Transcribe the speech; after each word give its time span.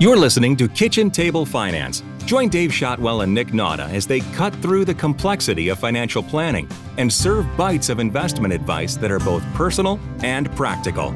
You're 0.00 0.16
listening 0.16 0.56
to 0.58 0.68
Kitchen 0.68 1.10
Table 1.10 1.44
Finance. 1.44 2.04
Join 2.24 2.50
Dave 2.50 2.72
Shotwell 2.72 3.22
and 3.22 3.34
Nick 3.34 3.48
Nauta 3.48 3.92
as 3.92 4.06
they 4.06 4.20
cut 4.20 4.54
through 4.62 4.84
the 4.84 4.94
complexity 4.94 5.70
of 5.70 5.80
financial 5.80 6.22
planning 6.22 6.68
and 6.98 7.12
serve 7.12 7.48
bites 7.56 7.88
of 7.88 7.98
investment 7.98 8.54
advice 8.54 8.94
that 8.94 9.10
are 9.10 9.18
both 9.18 9.42
personal 9.54 9.98
and 10.22 10.54
practical. 10.54 11.12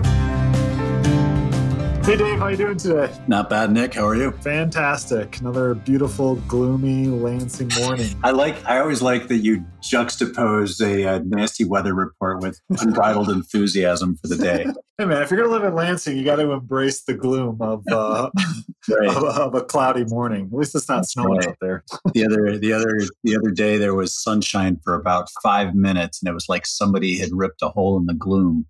Hey 2.05 2.17
Dave, 2.17 2.41
how 2.41 2.49
you 2.49 2.57
doing 2.57 2.77
today? 2.77 3.15
Not 3.29 3.49
bad, 3.49 3.71
Nick. 3.71 3.95
How 3.95 4.09
are 4.09 4.17
you? 4.17 4.33
Fantastic. 4.33 5.39
Another 5.39 5.75
beautiful, 5.75 6.35
gloomy 6.49 7.07
Lansing 7.07 7.71
morning. 7.79 8.09
I 8.25 8.33
like. 8.33 8.57
I 8.67 8.81
always 8.81 9.01
like 9.01 9.29
that 9.29 9.37
you 9.37 9.65
juxtapose 9.81 10.81
a, 10.81 11.23
nasty 11.23 11.65
weather 11.65 11.95
report 11.95 12.43
with 12.43 12.61
unbridled 12.71 13.31
enthusiasm 13.31 14.17
for 14.17 14.27
the 14.27 14.37
day. 14.37 14.67
hey 14.99 15.05
man, 15.05 15.23
if 15.23 15.31
you're 15.31 15.41
gonna 15.41 15.53
live 15.53 15.63
in 15.63 15.77
Lansing, 15.77 16.19
you 16.19 16.25
got 16.25 16.37
to 16.37 16.51
embrace 16.51 17.03
the 17.03 17.15
gloom 17.15 17.59
of, 17.61 17.85
uh, 17.93 18.31
right. 18.91 19.09
of, 19.09 19.23
of, 19.23 19.55
a 19.55 19.63
cloudy 19.63 20.05
morning. 20.05 20.51
At 20.53 20.59
least 20.59 20.75
it's 20.75 20.89
not 20.89 20.97
That's 20.97 21.13
snowing 21.13 21.39
right. 21.39 21.47
out 21.51 21.57
there. 21.61 21.85
the 22.15 22.27
other, 22.27 22.59
the 22.59 22.73
other, 22.73 22.99
the 23.23 23.37
other 23.37 23.51
day 23.53 23.79
there 23.79 23.95
was 23.95 24.13
sunshine 24.13 24.81
for 24.83 24.95
about 24.95 25.29
five 25.41 25.77
minutes, 25.77 26.21
and 26.21 26.29
it 26.29 26.35
was 26.35 26.49
like 26.49 26.67
somebody 26.67 27.17
had 27.19 27.31
ripped 27.31 27.63
a 27.63 27.69
hole 27.69 27.97
in 27.97 28.07
the 28.07 28.15
gloom, 28.15 28.67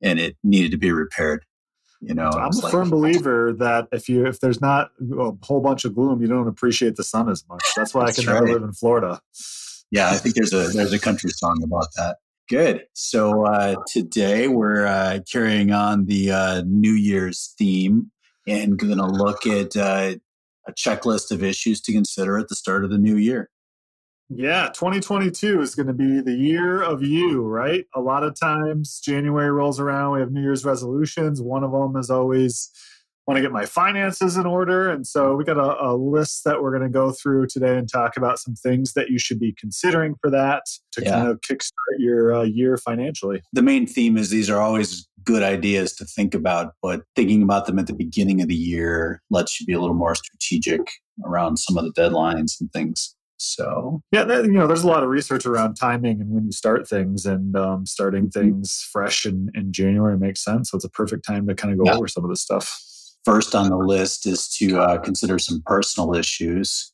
and 0.00 0.20
it 0.20 0.36
needed 0.44 0.70
to 0.70 0.78
be 0.78 0.92
repaired. 0.92 1.44
You 2.00 2.14
know, 2.14 2.28
I'm 2.28 2.50
a 2.52 2.60
like, 2.62 2.70
firm 2.70 2.90
believer 2.90 3.52
that 3.54 3.88
if 3.90 4.08
you 4.08 4.26
if 4.26 4.38
there's 4.38 4.60
not 4.60 4.90
a 5.00 5.32
whole 5.42 5.60
bunch 5.60 5.84
of 5.84 5.94
gloom, 5.94 6.20
you 6.20 6.28
don't 6.28 6.46
appreciate 6.46 6.94
the 6.94 7.02
sun 7.02 7.28
as 7.28 7.44
much. 7.48 7.64
That's 7.76 7.92
why 7.92 8.04
I 8.04 8.12
can 8.12 8.26
right. 8.26 8.34
never 8.34 8.52
live 8.52 8.62
in 8.62 8.72
Florida. 8.72 9.20
Yeah, 9.90 10.10
I 10.10 10.16
think 10.16 10.36
there's 10.36 10.52
a 10.52 10.68
there's 10.68 10.92
a 10.92 10.98
country 11.00 11.30
song 11.30 11.60
about 11.64 11.88
that. 11.96 12.18
Good. 12.48 12.86
So 12.94 13.44
uh, 13.46 13.76
today 13.86 14.48
we're 14.48 14.86
uh, 14.86 15.20
carrying 15.30 15.72
on 15.72 16.06
the 16.06 16.30
uh, 16.30 16.62
New 16.66 16.92
Year's 16.92 17.54
theme 17.58 18.10
and 18.46 18.78
going 18.78 18.96
to 18.96 19.06
look 19.06 19.46
at 19.46 19.76
uh, 19.76 20.14
a 20.66 20.72
checklist 20.72 21.30
of 21.30 21.42
issues 21.42 21.80
to 21.82 21.92
consider 21.92 22.38
at 22.38 22.48
the 22.48 22.54
start 22.54 22.84
of 22.84 22.90
the 22.90 22.98
new 22.98 23.16
year. 23.16 23.50
Yeah, 24.30 24.68
2022 24.74 25.60
is 25.62 25.74
going 25.74 25.86
to 25.86 25.94
be 25.94 26.20
the 26.20 26.34
year 26.34 26.82
of 26.82 27.02
you, 27.02 27.42
right? 27.42 27.86
A 27.94 28.00
lot 28.00 28.24
of 28.24 28.38
times 28.38 29.00
January 29.00 29.50
rolls 29.50 29.80
around, 29.80 30.12
we 30.12 30.20
have 30.20 30.32
New 30.32 30.42
Year's 30.42 30.64
resolutions. 30.66 31.40
One 31.40 31.64
of 31.64 31.72
them 31.72 31.96
is 31.96 32.10
always 32.10 32.70
want 33.26 33.36
to 33.36 33.42
get 33.42 33.52
my 33.52 33.66
finances 33.66 34.38
in 34.38 34.46
order. 34.46 34.90
And 34.90 35.06
so 35.06 35.34
we 35.34 35.44
got 35.44 35.58
a, 35.58 35.90
a 35.90 35.92
list 35.94 36.44
that 36.44 36.62
we're 36.62 36.70
going 36.70 36.82
to 36.82 36.88
go 36.88 37.12
through 37.12 37.46
today 37.46 37.76
and 37.76 37.86
talk 37.86 38.16
about 38.16 38.38
some 38.38 38.54
things 38.54 38.94
that 38.94 39.10
you 39.10 39.18
should 39.18 39.38
be 39.38 39.54
considering 39.58 40.14
for 40.22 40.30
that 40.30 40.62
to 40.92 41.02
yeah. 41.02 41.10
kind 41.10 41.28
of 41.28 41.40
kickstart 41.42 41.98
your 41.98 42.34
uh, 42.34 42.42
year 42.42 42.78
financially. 42.78 43.42
The 43.52 43.62
main 43.62 43.86
theme 43.86 44.16
is 44.16 44.30
these 44.30 44.48
are 44.48 44.60
always 44.60 45.06
good 45.24 45.42
ideas 45.42 45.94
to 45.96 46.06
think 46.06 46.34
about, 46.34 46.72
but 46.80 47.02
thinking 47.16 47.42
about 47.42 47.66
them 47.66 47.78
at 47.78 47.86
the 47.86 47.92
beginning 47.92 48.40
of 48.40 48.48
the 48.48 48.54
year 48.54 49.22
lets 49.30 49.60
you 49.60 49.66
be 49.66 49.74
a 49.74 49.80
little 49.80 49.94
more 49.94 50.14
strategic 50.14 50.80
around 51.22 51.58
some 51.58 51.76
of 51.76 51.84
the 51.84 51.92
deadlines 51.92 52.58
and 52.60 52.72
things. 52.72 53.14
So 53.38 54.02
yeah, 54.12 54.24
that, 54.24 54.44
you 54.44 54.52
know, 54.52 54.66
there's 54.66 54.82
a 54.82 54.88
lot 54.88 55.02
of 55.02 55.08
research 55.08 55.46
around 55.46 55.74
timing 55.74 56.20
and 56.20 56.30
when 56.30 56.44
you 56.44 56.52
start 56.52 56.88
things, 56.88 57.24
and 57.24 57.56
um, 57.56 57.86
starting 57.86 58.24
mm-hmm. 58.24 58.40
things 58.40 58.86
fresh 58.92 59.24
in, 59.24 59.50
in 59.54 59.72
January 59.72 60.18
makes 60.18 60.44
sense. 60.44 60.70
So 60.70 60.76
it's 60.76 60.84
a 60.84 60.90
perfect 60.90 61.24
time 61.24 61.46
to 61.46 61.54
kind 61.54 61.72
of 61.72 61.78
go 61.78 61.84
yeah. 61.86 61.96
over 61.96 62.08
some 62.08 62.24
of 62.24 62.30
this 62.30 62.42
stuff. 62.42 62.82
First 63.24 63.54
on 63.54 63.68
the 63.68 63.76
list 63.76 64.26
is 64.26 64.48
to 64.56 64.80
uh, 64.80 64.98
consider 64.98 65.38
some 65.38 65.62
personal 65.66 66.14
issues. 66.14 66.92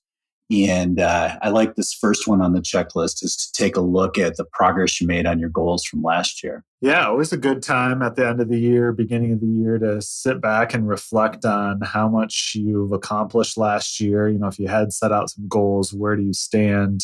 And 0.51 1.01
uh, 1.01 1.39
I 1.41 1.49
like 1.49 1.75
this 1.75 1.95
first 1.95 2.29
one 2.29 2.43
on 2.43 2.53
the 2.53 2.61
checklist 2.61 3.25
is 3.25 3.35
to 3.37 3.53
take 3.53 3.77
a 3.77 3.81
look 3.81 4.19
at 4.19 4.37
the 4.37 4.45
progress 4.45 5.01
you 5.01 5.07
made 5.07 5.27
on 5.27 5.39
your 5.39 5.49
goals 5.49 5.85
from 5.85 6.03
last 6.03 6.43
year. 6.43 6.65
Yeah, 6.83 7.07
always 7.07 7.33
a 7.33 7.39
good 7.39 7.63
time 7.63 8.03
at 8.03 8.17
the 8.17 8.29
end 8.29 8.43
of 8.43 8.51
the 8.51 8.61
year, 8.61 8.93
beginning 8.93 9.33
of 9.33 9.41
the 9.41 9.47
year 9.47 9.79
to 9.79 10.03
sit 10.03 10.43
back 10.43 10.75
and 10.75 10.87
reflect 10.87 11.47
on 11.47 11.81
how 11.81 12.09
much 12.09 12.53
you've 12.55 12.93
accomplished 12.93 13.57
last 13.57 14.01
year. 14.01 14.29
You 14.29 14.39
know, 14.39 14.49
if 14.49 14.59
you 14.59 14.69
had 14.69 14.93
set 14.93 15.13
out 15.13 15.31
some 15.31 15.49
goals, 15.49 15.95
where 15.95 16.15
do 16.15 16.23
you 16.23 16.35
stand? 16.35 17.01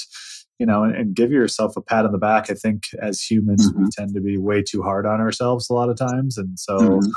You 0.58 0.66
know, 0.66 0.84
and, 0.84 0.94
and 0.94 1.14
give 1.14 1.32
yourself 1.32 1.78
a 1.78 1.80
pat 1.80 2.04
on 2.04 2.12
the 2.12 2.18
back. 2.18 2.50
I 2.50 2.54
think 2.54 2.88
as 3.00 3.22
humans, 3.22 3.70
mm-hmm. 3.72 3.84
we 3.84 3.90
tend 3.96 4.12
to 4.14 4.20
be 4.20 4.36
way 4.36 4.62
too 4.62 4.82
hard 4.82 5.06
on 5.06 5.18
ourselves 5.18 5.70
a 5.70 5.72
lot 5.72 5.88
of 5.88 5.96
times. 5.96 6.36
And 6.36 6.58
so, 6.58 6.78
mm-hmm 6.78 7.08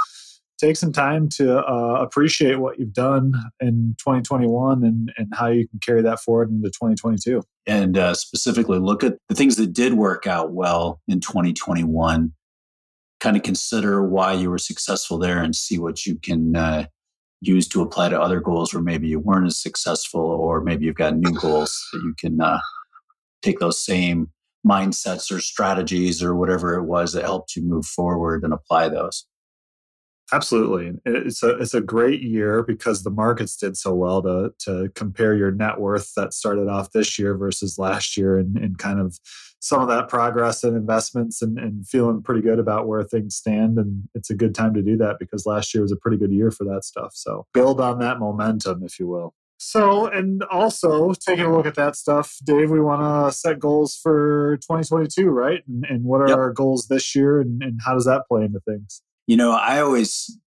take 0.59 0.77
some 0.77 0.91
time 0.91 1.29
to 1.29 1.59
uh, 1.59 2.01
appreciate 2.01 2.59
what 2.59 2.79
you've 2.79 2.93
done 2.93 3.33
in 3.59 3.95
2021 3.99 4.83
and, 4.83 5.11
and 5.17 5.27
how 5.33 5.47
you 5.47 5.67
can 5.67 5.79
carry 5.79 6.01
that 6.01 6.19
forward 6.19 6.49
into 6.49 6.69
2022. 6.69 7.41
And 7.65 7.97
uh, 7.97 8.13
specifically, 8.13 8.79
look 8.79 9.03
at 9.03 9.17
the 9.29 9.35
things 9.35 9.55
that 9.57 9.73
did 9.73 9.93
work 9.93 10.27
out 10.27 10.51
well 10.51 11.01
in 11.07 11.19
2021. 11.19 12.33
Kind 13.19 13.37
of 13.37 13.43
consider 13.43 14.05
why 14.05 14.33
you 14.33 14.49
were 14.49 14.57
successful 14.57 15.17
there 15.17 15.41
and 15.41 15.55
see 15.55 15.79
what 15.79 16.05
you 16.05 16.15
can 16.15 16.55
uh, 16.55 16.85
use 17.41 17.67
to 17.69 17.81
apply 17.81 18.09
to 18.09 18.19
other 18.19 18.39
goals 18.39 18.73
where 18.73 18.83
maybe 18.83 19.07
you 19.07 19.19
weren't 19.19 19.47
as 19.47 19.61
successful, 19.61 20.21
or 20.21 20.61
maybe 20.61 20.85
you've 20.85 20.95
got 20.95 21.15
new 21.15 21.31
goals 21.31 21.81
that 21.93 22.01
you 22.03 22.13
can 22.19 22.41
uh, 22.41 22.59
take 23.41 23.59
those 23.59 23.83
same 23.83 24.29
mindsets 24.65 25.31
or 25.31 25.39
strategies 25.39 26.23
or 26.23 26.35
whatever 26.35 26.75
it 26.75 26.83
was 26.83 27.13
that 27.13 27.23
helped 27.23 27.55
you 27.55 27.61
move 27.61 27.85
forward 27.85 28.43
and 28.43 28.53
apply 28.53 28.89
those. 28.89 29.25
Absolutely, 30.31 30.93
it's 31.05 31.43
a 31.43 31.57
it's 31.57 31.73
a 31.73 31.81
great 31.81 32.21
year 32.21 32.63
because 32.63 33.03
the 33.03 33.09
markets 33.09 33.57
did 33.57 33.75
so 33.75 33.93
well 33.93 34.21
to 34.23 34.53
to 34.59 34.89
compare 34.95 35.35
your 35.35 35.51
net 35.51 35.79
worth 35.79 36.13
that 36.15 36.33
started 36.33 36.67
off 36.67 36.91
this 36.91 37.19
year 37.19 37.35
versus 37.35 37.77
last 37.77 38.15
year, 38.15 38.37
and, 38.37 38.57
and 38.57 38.77
kind 38.77 38.99
of 38.99 39.19
some 39.59 39.81
of 39.81 39.87
that 39.89 40.09
progress 40.09 40.63
and 40.63 40.75
investments, 40.75 41.41
and, 41.41 41.57
and 41.59 41.87
feeling 41.87 42.21
pretty 42.21 42.41
good 42.41 42.57
about 42.57 42.87
where 42.87 43.03
things 43.03 43.35
stand. 43.35 43.77
And 43.77 44.03
it's 44.15 44.29
a 44.29 44.35
good 44.35 44.55
time 44.55 44.73
to 44.73 44.81
do 44.81 44.97
that 44.97 45.17
because 45.19 45.45
last 45.45 45.73
year 45.73 45.81
was 45.81 45.91
a 45.91 45.97
pretty 45.97 46.17
good 46.17 46.31
year 46.31 46.51
for 46.51 46.63
that 46.65 46.83
stuff. 46.83 47.11
So 47.13 47.45
build 47.53 47.79
on 47.79 47.99
that 47.99 48.19
momentum, 48.19 48.83
if 48.83 48.99
you 48.99 49.07
will. 49.07 49.33
So, 49.57 50.07
and 50.07 50.43
also 50.51 51.13
taking 51.13 51.45
a 51.45 51.55
look 51.55 51.65
at 51.65 51.75
that 51.75 51.95
stuff, 51.95 52.37
Dave, 52.43 52.69
we 52.69 52.81
want 52.81 53.01
to 53.01 53.37
set 53.37 53.59
goals 53.59 53.95
for 53.95 54.57
2022, 54.57 55.29
right? 55.29 55.63
And, 55.67 55.85
and 55.85 56.03
what 56.03 56.19
are 56.19 56.27
yep. 56.27 56.37
our 56.37 56.51
goals 56.51 56.87
this 56.87 57.15
year, 57.15 57.39
and, 57.39 57.63
and 57.63 57.79
how 57.85 57.93
does 57.93 58.05
that 58.05 58.23
play 58.27 58.43
into 58.43 58.59
things? 58.61 59.01
You 59.27 59.37
know, 59.37 59.51
I 59.51 59.79
always 59.79 60.37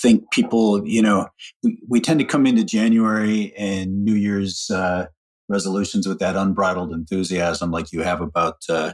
think 0.00 0.30
people, 0.30 0.86
you 0.86 1.02
know, 1.02 1.28
we, 1.62 1.78
we 1.88 2.00
tend 2.00 2.20
to 2.20 2.26
come 2.26 2.46
into 2.46 2.64
January 2.64 3.52
and 3.56 4.04
New 4.04 4.14
Year's 4.14 4.70
uh, 4.70 5.06
resolutions 5.48 6.06
with 6.06 6.18
that 6.18 6.36
unbridled 6.36 6.92
enthusiasm, 6.92 7.70
like 7.70 7.92
you 7.92 8.02
have 8.02 8.20
about 8.20 8.56
uh, 8.68 8.92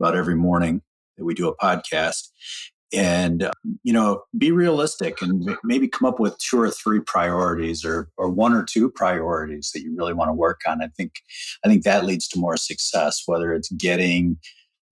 about 0.00 0.16
every 0.16 0.36
morning 0.36 0.82
that 1.16 1.24
we 1.24 1.34
do 1.34 1.48
a 1.48 1.56
podcast. 1.56 2.28
And 2.92 3.42
uh, 3.42 3.50
you 3.82 3.92
know, 3.92 4.22
be 4.38 4.52
realistic 4.52 5.20
and 5.20 5.56
maybe 5.64 5.88
come 5.88 6.08
up 6.08 6.20
with 6.20 6.38
two 6.38 6.60
or 6.60 6.70
three 6.70 7.00
priorities, 7.00 7.84
or 7.84 8.08
or 8.16 8.30
one 8.30 8.52
or 8.52 8.62
two 8.62 8.90
priorities 8.90 9.72
that 9.74 9.82
you 9.82 9.94
really 9.96 10.14
want 10.14 10.28
to 10.28 10.34
work 10.34 10.60
on. 10.68 10.80
I 10.82 10.88
think 10.96 11.14
I 11.64 11.68
think 11.68 11.82
that 11.82 12.04
leads 12.04 12.28
to 12.28 12.38
more 12.38 12.56
success. 12.56 13.22
Whether 13.26 13.52
it's 13.52 13.70
getting 13.72 14.38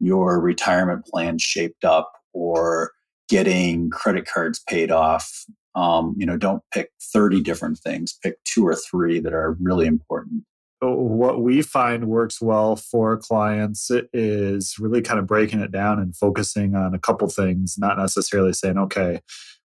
your 0.00 0.40
retirement 0.40 1.06
plan 1.06 1.38
shaped 1.38 1.84
up, 1.84 2.10
or 2.32 2.90
getting 3.28 3.90
credit 3.90 4.26
cards 4.26 4.62
paid 4.68 4.90
off. 4.90 5.44
Um, 5.74 6.14
you 6.16 6.26
know, 6.26 6.36
don't 6.36 6.62
pick 6.72 6.90
30 7.12 7.42
different 7.42 7.78
things, 7.78 8.16
pick 8.22 8.42
two 8.44 8.66
or 8.66 8.76
three 8.76 9.18
that 9.20 9.32
are 9.32 9.56
really 9.60 9.86
important. 9.86 10.44
What 10.80 11.40
we 11.40 11.62
find 11.62 12.08
works 12.08 12.42
well 12.42 12.76
for 12.76 13.16
clients 13.16 13.90
is 14.12 14.78
really 14.78 15.00
kind 15.00 15.18
of 15.18 15.26
breaking 15.26 15.60
it 15.60 15.72
down 15.72 15.98
and 15.98 16.14
focusing 16.14 16.74
on 16.74 16.94
a 16.94 16.98
couple 16.98 17.26
things, 17.28 17.76
not 17.78 17.96
necessarily 17.96 18.52
saying, 18.52 18.76
okay, 18.76 19.20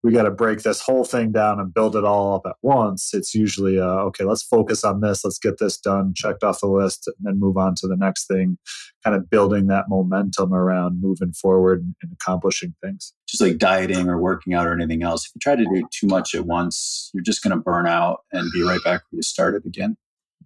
we 0.06 0.12
got 0.12 0.24
to 0.24 0.32
break 0.32 0.62
this 0.62 0.82
whole 0.82 1.04
thing 1.04 1.32
down 1.32 1.60
and 1.60 1.74
build 1.74 1.96
it 1.96 2.04
all 2.04 2.36
up 2.36 2.44
at 2.46 2.58
once. 2.62 3.12
It's 3.12 3.34
usually, 3.34 3.80
uh, 3.80 4.04
okay, 4.04 4.24
let's 4.24 4.44
focus 4.44 4.84
on 4.84 5.02
this. 5.02 5.26
Let's 5.26 5.40
get 5.40 5.58
this 5.58 5.80
done, 5.80 6.14
checked 6.16 6.44
off 6.44 6.60
the 6.60 6.68
list, 6.68 7.08
and 7.08 7.16
then 7.22 7.40
move 7.40 7.58
on 7.58 7.74
to 7.78 7.88
the 7.88 7.98
next 7.98 8.28
thing, 8.28 8.60
kind 9.04 9.16
of 9.16 9.32
building 9.32 9.66
that 9.68 9.86
momentum 9.90 10.54
around 10.54 11.02
moving 11.02 11.34
forward 11.34 11.82
and, 11.82 11.96
and 12.04 12.14
accomplishing 12.14 12.76
things. 12.84 13.14
Just 13.28 13.42
like 13.42 13.58
dieting 13.58 14.08
or 14.08 14.22
working 14.22 14.54
out 14.54 14.68
or 14.68 14.74
anything 14.74 15.02
else. 15.02 15.26
If 15.26 15.32
you 15.34 15.40
try 15.42 15.56
to 15.56 15.66
do 15.66 15.88
too 15.92 16.06
much 16.06 16.36
at 16.36 16.46
once, 16.46 17.10
you're 17.16 17.24
just 17.24 17.42
going 17.42 17.58
to 17.58 17.64
burn 17.64 17.88
out 17.88 18.20
and 18.32 18.52
be 18.54 18.62
right 18.62 18.84
back 18.84 19.02
where 19.10 19.18
you 19.18 19.24
started 19.24 19.66
again 19.66 19.98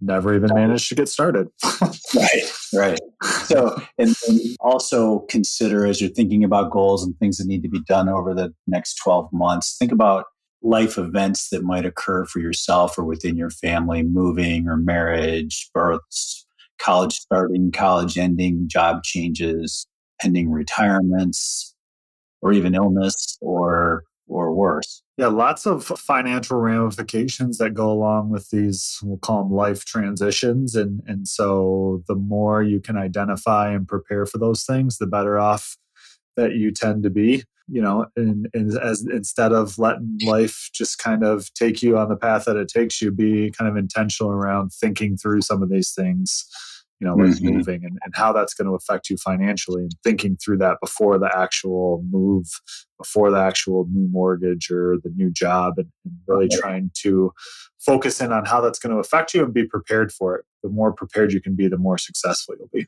never 0.01 0.35
even 0.35 0.49
managed 0.53 0.89
to 0.89 0.95
get 0.95 1.09
started. 1.09 1.47
right, 2.15 2.51
right. 2.73 2.99
So, 3.45 3.75
and, 3.97 4.15
and, 4.27 4.39
also 4.59 5.19
consider 5.29 5.85
as 5.85 6.01
you're 6.01 6.09
thinking 6.09 6.43
about 6.43 6.71
goals 6.71 7.03
and 7.03 7.17
things 7.17 7.37
that 7.37 7.47
need 7.47 7.63
to 7.63 7.69
be 7.69 7.81
done 7.87 8.09
over 8.09 8.33
the 8.33 8.53
next 8.67 8.95
12 8.95 9.29
months, 9.31 9.77
think 9.77 9.91
about 9.91 10.25
life 10.61 10.97
events 10.97 11.49
that 11.49 11.63
might 11.63 11.85
occur 11.85 12.25
for 12.25 12.39
yourself 12.39 12.97
or 12.97 13.03
within 13.03 13.37
your 13.37 13.49
family, 13.49 14.03
moving 14.03 14.67
or 14.67 14.77
marriage, 14.77 15.69
births, 15.73 16.45
college 16.79 17.13
starting, 17.13 17.71
college 17.71 18.17
ending, 18.17 18.67
job 18.67 19.03
changes, 19.03 19.87
pending 20.21 20.51
retirements, 20.51 21.75
or 22.41 22.53
even 22.53 22.75
illness 22.75 23.37
or 23.41 24.03
or 24.27 24.53
worse. 24.53 25.01
Yeah, 25.19 25.27
lots 25.27 25.67
of 25.67 25.83
financial 25.83 26.59
ramifications 26.61 27.57
that 27.57 27.73
go 27.73 27.91
along 27.91 28.29
with 28.29 28.49
these, 28.51 28.99
we'll 29.03 29.17
call 29.17 29.43
them 29.43 29.51
life 29.51 29.83
transitions. 29.83 30.75
And, 30.75 31.01
and 31.07 31.27
so 31.27 32.03
the 32.07 32.15
more 32.15 32.63
you 32.63 32.79
can 32.79 32.95
identify 32.95 33.69
and 33.69 33.85
prepare 33.85 34.25
for 34.25 34.37
those 34.37 34.63
things, 34.63 34.97
the 34.97 35.07
better 35.07 35.37
off 35.37 35.75
that 36.37 36.53
you 36.53 36.71
tend 36.71 37.03
to 37.03 37.09
be. 37.09 37.43
you 37.71 37.81
know, 37.81 38.07
and, 38.15 38.47
and 38.53 38.77
as 38.79 39.05
instead 39.11 39.53
of 39.53 39.77
letting 39.77 40.17
life 40.23 40.69
just 40.73 40.97
kind 40.97 41.23
of 41.23 41.53
take 41.53 41.83
you 41.83 41.97
on 41.97 42.09
the 42.09 42.15
path 42.15 42.45
that 42.45 42.55
it 42.55 42.67
takes 42.67 43.01
you, 43.01 43.11
be 43.11 43.51
kind 43.51 43.69
of 43.69 43.77
intentional 43.77 44.31
around 44.31 44.73
thinking 44.73 45.15
through 45.15 45.41
some 45.41 45.61
of 45.61 45.69
these 45.69 45.91
things, 45.91 46.45
you 46.99 47.07
know, 47.07 47.15
like 47.15 47.29
mm-hmm. 47.31 47.55
moving 47.55 47.85
and, 47.85 47.97
and 48.03 48.13
how 48.13 48.33
that's 48.33 48.53
going 48.53 48.67
to 48.67 48.75
affect 48.75 49.09
you 49.09 49.17
financially 49.17 49.83
and 49.83 49.91
thinking 50.03 50.37
through 50.37 50.57
that 50.57 50.77
before 50.81 51.17
the 51.17 51.31
actual 51.35 52.03
move, 52.09 52.45
before 52.97 53.31
the 53.31 53.39
actual 53.39 53.87
new 53.89 54.07
mortgage 54.11 54.69
or 54.69 54.97
the 55.03 55.11
new 55.15 55.31
job, 55.31 55.75
and, 55.77 55.87
and 56.03 56.13
really 56.27 56.49
trying 56.49 56.91
to 56.95 57.31
focus 57.79 58.19
in 58.19 58.33
on 58.33 58.45
how 58.45 58.59
that's 58.59 58.79
going 58.79 58.93
to 58.93 58.99
affect 58.99 59.33
you 59.33 59.43
and 59.43 59.53
be 59.53 59.65
prepared 59.65 60.11
for 60.11 60.35
it. 60.35 60.45
The 60.61 60.69
more 60.69 60.91
prepared 60.91 61.31
you 61.31 61.41
can 61.41 61.55
be, 61.55 61.69
the 61.69 61.77
more 61.77 61.97
successful 61.97 62.55
you'll 62.59 62.69
be. 62.73 62.87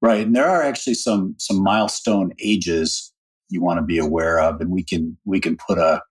Right. 0.00 0.26
And 0.26 0.34
there 0.34 0.48
are 0.48 0.62
actually 0.62 0.94
some 0.94 1.34
some 1.38 1.62
milestone 1.62 2.32
ages 2.38 3.12
you 3.50 3.62
want 3.62 3.78
to 3.78 3.84
be 3.84 3.98
aware 3.98 4.40
of, 4.40 4.60
and 4.60 4.70
we 4.70 4.82
can 4.82 5.16
we 5.24 5.40
can 5.40 5.56
put 5.56 5.78
a 5.78 6.02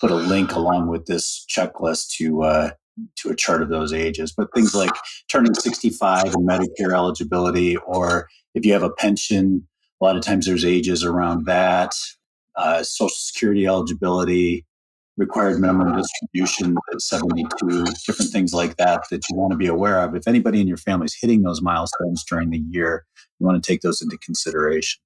put 0.00 0.10
a 0.10 0.16
link 0.16 0.52
along 0.52 0.88
with 0.88 1.06
this 1.06 1.44
checklist 1.48 2.08
to 2.16 2.42
uh, 2.42 2.70
to 3.16 3.30
a 3.30 3.36
chart 3.36 3.62
of 3.62 3.68
those 3.68 3.92
ages. 3.92 4.32
But 4.36 4.48
things 4.54 4.74
like 4.74 4.92
turning 5.28 5.54
65 5.54 6.34
and 6.34 6.48
Medicare 6.48 6.94
eligibility, 6.94 7.76
or 7.76 8.28
if 8.54 8.64
you 8.64 8.72
have 8.72 8.82
a 8.82 8.90
pension, 8.90 9.66
a 10.00 10.04
lot 10.04 10.16
of 10.16 10.22
times 10.22 10.46
there's 10.46 10.64
ages 10.64 11.04
around 11.04 11.46
that. 11.46 11.92
Uh, 12.56 12.82
Social 12.82 13.08
Security 13.08 13.66
eligibility, 13.66 14.66
required 15.16 15.60
minimum 15.60 15.96
distribution 15.96 16.76
at 16.92 17.00
72, 17.00 17.84
different 18.06 18.30
things 18.30 18.52
like 18.52 18.76
that 18.76 19.04
that 19.10 19.28
you 19.28 19.36
want 19.36 19.52
to 19.52 19.56
be 19.56 19.66
aware 19.66 20.00
of. 20.00 20.14
If 20.14 20.26
anybody 20.26 20.60
in 20.60 20.68
your 20.68 20.76
family 20.76 21.06
is 21.06 21.16
hitting 21.20 21.42
those 21.42 21.62
milestones 21.62 22.24
during 22.24 22.50
the 22.50 22.62
year, 22.70 23.04
you 23.38 23.46
want 23.46 23.62
to 23.62 23.66
take 23.66 23.82
those 23.82 24.02
into 24.02 24.18
consideration. 24.18 25.00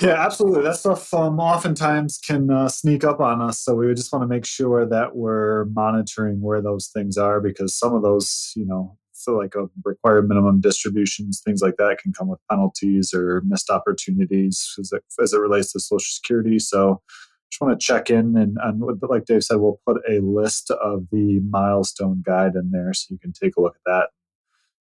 Yeah, 0.00 0.24
absolutely. 0.24 0.62
That 0.62 0.76
stuff 0.76 1.12
um, 1.14 1.40
oftentimes 1.40 2.18
can 2.18 2.50
uh, 2.50 2.68
sneak 2.68 3.04
up 3.04 3.20
on 3.20 3.40
us. 3.40 3.58
So 3.58 3.74
we 3.74 3.92
just 3.94 4.12
want 4.12 4.22
to 4.22 4.28
make 4.28 4.44
sure 4.44 4.86
that 4.86 5.16
we're 5.16 5.64
monitoring 5.66 6.40
where 6.40 6.60
those 6.60 6.88
things 6.88 7.16
are 7.16 7.40
because 7.40 7.76
some 7.76 7.94
of 7.94 8.02
those, 8.02 8.52
you 8.54 8.66
know, 8.66 8.96
feel 9.14 9.36
like 9.36 9.54
a 9.56 9.68
required 9.84 10.28
minimum 10.28 10.60
distributions, 10.60 11.40
things 11.44 11.62
like 11.62 11.76
that 11.78 11.98
can 12.00 12.12
come 12.12 12.28
with 12.28 12.38
penalties 12.48 13.12
or 13.12 13.42
missed 13.46 13.70
opportunities 13.70 14.74
as 14.78 14.92
it, 14.92 15.02
as 15.20 15.32
it 15.32 15.40
relates 15.40 15.72
to 15.72 15.80
Social 15.80 16.00
Security. 16.00 16.58
So 16.60 17.02
just 17.50 17.60
want 17.60 17.80
to 17.80 17.84
check 17.84 18.10
in 18.10 18.36
and, 18.36 18.56
and 18.62 18.80
like 19.02 19.24
Dave 19.24 19.42
said, 19.42 19.56
we'll 19.56 19.80
put 19.86 20.02
a 20.08 20.20
list 20.20 20.70
of 20.70 21.06
the 21.10 21.40
milestone 21.50 22.22
guide 22.24 22.54
in 22.54 22.70
there 22.70 22.92
so 22.92 23.06
you 23.10 23.18
can 23.18 23.32
take 23.32 23.56
a 23.56 23.60
look 23.60 23.74
at 23.74 23.90
that, 23.90 24.10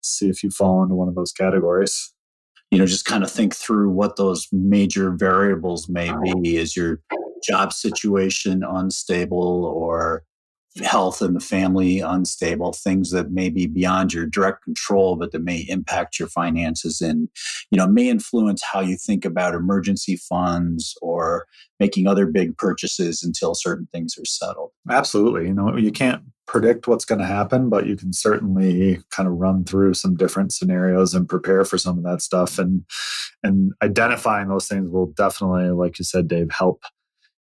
see 0.02 0.28
if 0.30 0.44
you 0.44 0.50
fall 0.50 0.84
into 0.84 0.96
one 0.96 1.08
of 1.08 1.16
those 1.16 1.32
categories 1.32 2.15
you 2.72 2.78
know 2.78 2.86
just 2.86 3.06
kind 3.06 3.24
of 3.24 3.32
think 3.32 3.56
through 3.56 3.90
what 3.90 4.16
those 4.16 4.48
major 4.52 5.12
variables 5.12 5.88
may 5.88 6.12
be. 6.24 6.58
Is 6.58 6.76
your 6.76 7.00
job 7.44 7.74
situation 7.74 8.64
unstable 8.68 9.66
or 9.66 10.24
health 10.84 11.22
and 11.22 11.36
the 11.36 11.40
family 11.40 12.00
unstable? 12.00 12.74
Things 12.74 13.12
that 13.12 13.32
may 13.32 13.50
be 13.50 13.68
beyond 13.68 14.14
your 14.14 14.26
direct 14.26 14.64
control 14.64 15.16
but 15.16 15.32
that 15.32 15.44
may 15.44 15.66
impact 15.70 16.20
your 16.20 16.28
finances 16.28 17.02
and 17.02 17.30
you 17.72 17.78
know 17.78 17.88
may 17.88 18.10
influence 18.10 18.64
how 18.64 18.82
you 18.82 18.98
think 18.98 19.26
about 19.26 19.56
emergency 19.56 20.18
funds 20.18 20.96
or 21.02 21.46
making 21.80 22.08
other 22.08 22.26
big 22.26 22.58
purchases 22.58 23.24
until 23.24 23.54
certain 23.54 23.88
things 23.92 24.18
are 24.18 24.26
settled. 24.26 24.72
Absolutely 24.90 25.48
you 25.48 25.54
know 25.54 25.78
you 25.78 25.92
can't 25.92 26.24
predict 26.48 26.88
what's 26.88 27.06
going 27.06 27.20
to 27.20 27.26
happen 27.26 27.70
but 27.70 27.88
you 27.88 27.96
can 27.96 28.14
certainly 28.14 29.00
kind 29.12 29.28
of 29.28 29.36
run 29.36 29.64
through 29.64 29.94
some 29.94 30.16
different 30.16 30.54
scenarios 30.54 31.14
and 31.14 31.28
prepare 31.28 31.66
for 31.66 31.78
some 31.78 31.98
of 31.98 32.04
that 32.04 32.22
stuff 32.22 32.60
and 32.60 32.84
and 33.44 33.74
identifying 33.82 34.48
those 34.48 34.68
things 34.68 34.90
will 34.90 35.08
definitely 35.08 35.70
like 35.70 35.98
you 35.98 36.06
said 36.06 36.28
Dave 36.28 36.52
help 36.52 36.84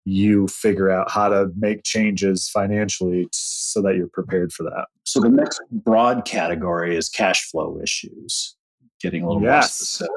you 0.06 0.48
figure 0.48 0.90
out 0.90 1.12
how 1.12 1.30
to 1.30 1.51
make 1.57 1.84
changes 1.84 2.50
financially 2.50 3.28
so 3.31 3.81
that 3.81 3.96
you're 3.96 4.07
prepared 4.07 4.51
for 4.51 4.63
that. 4.63 4.88
So 5.04 5.19
the 5.19 5.30
next 5.30 5.62
broad 5.72 6.25
category 6.25 6.95
is 6.95 7.10
cash 7.10 7.50
flow 7.50 7.80
issues. 7.81 8.56
Getting 9.02 9.24
a 9.24 9.28
little 9.28 9.44
yes. 9.44 9.52
more 9.52 9.62
specific. 9.63 10.12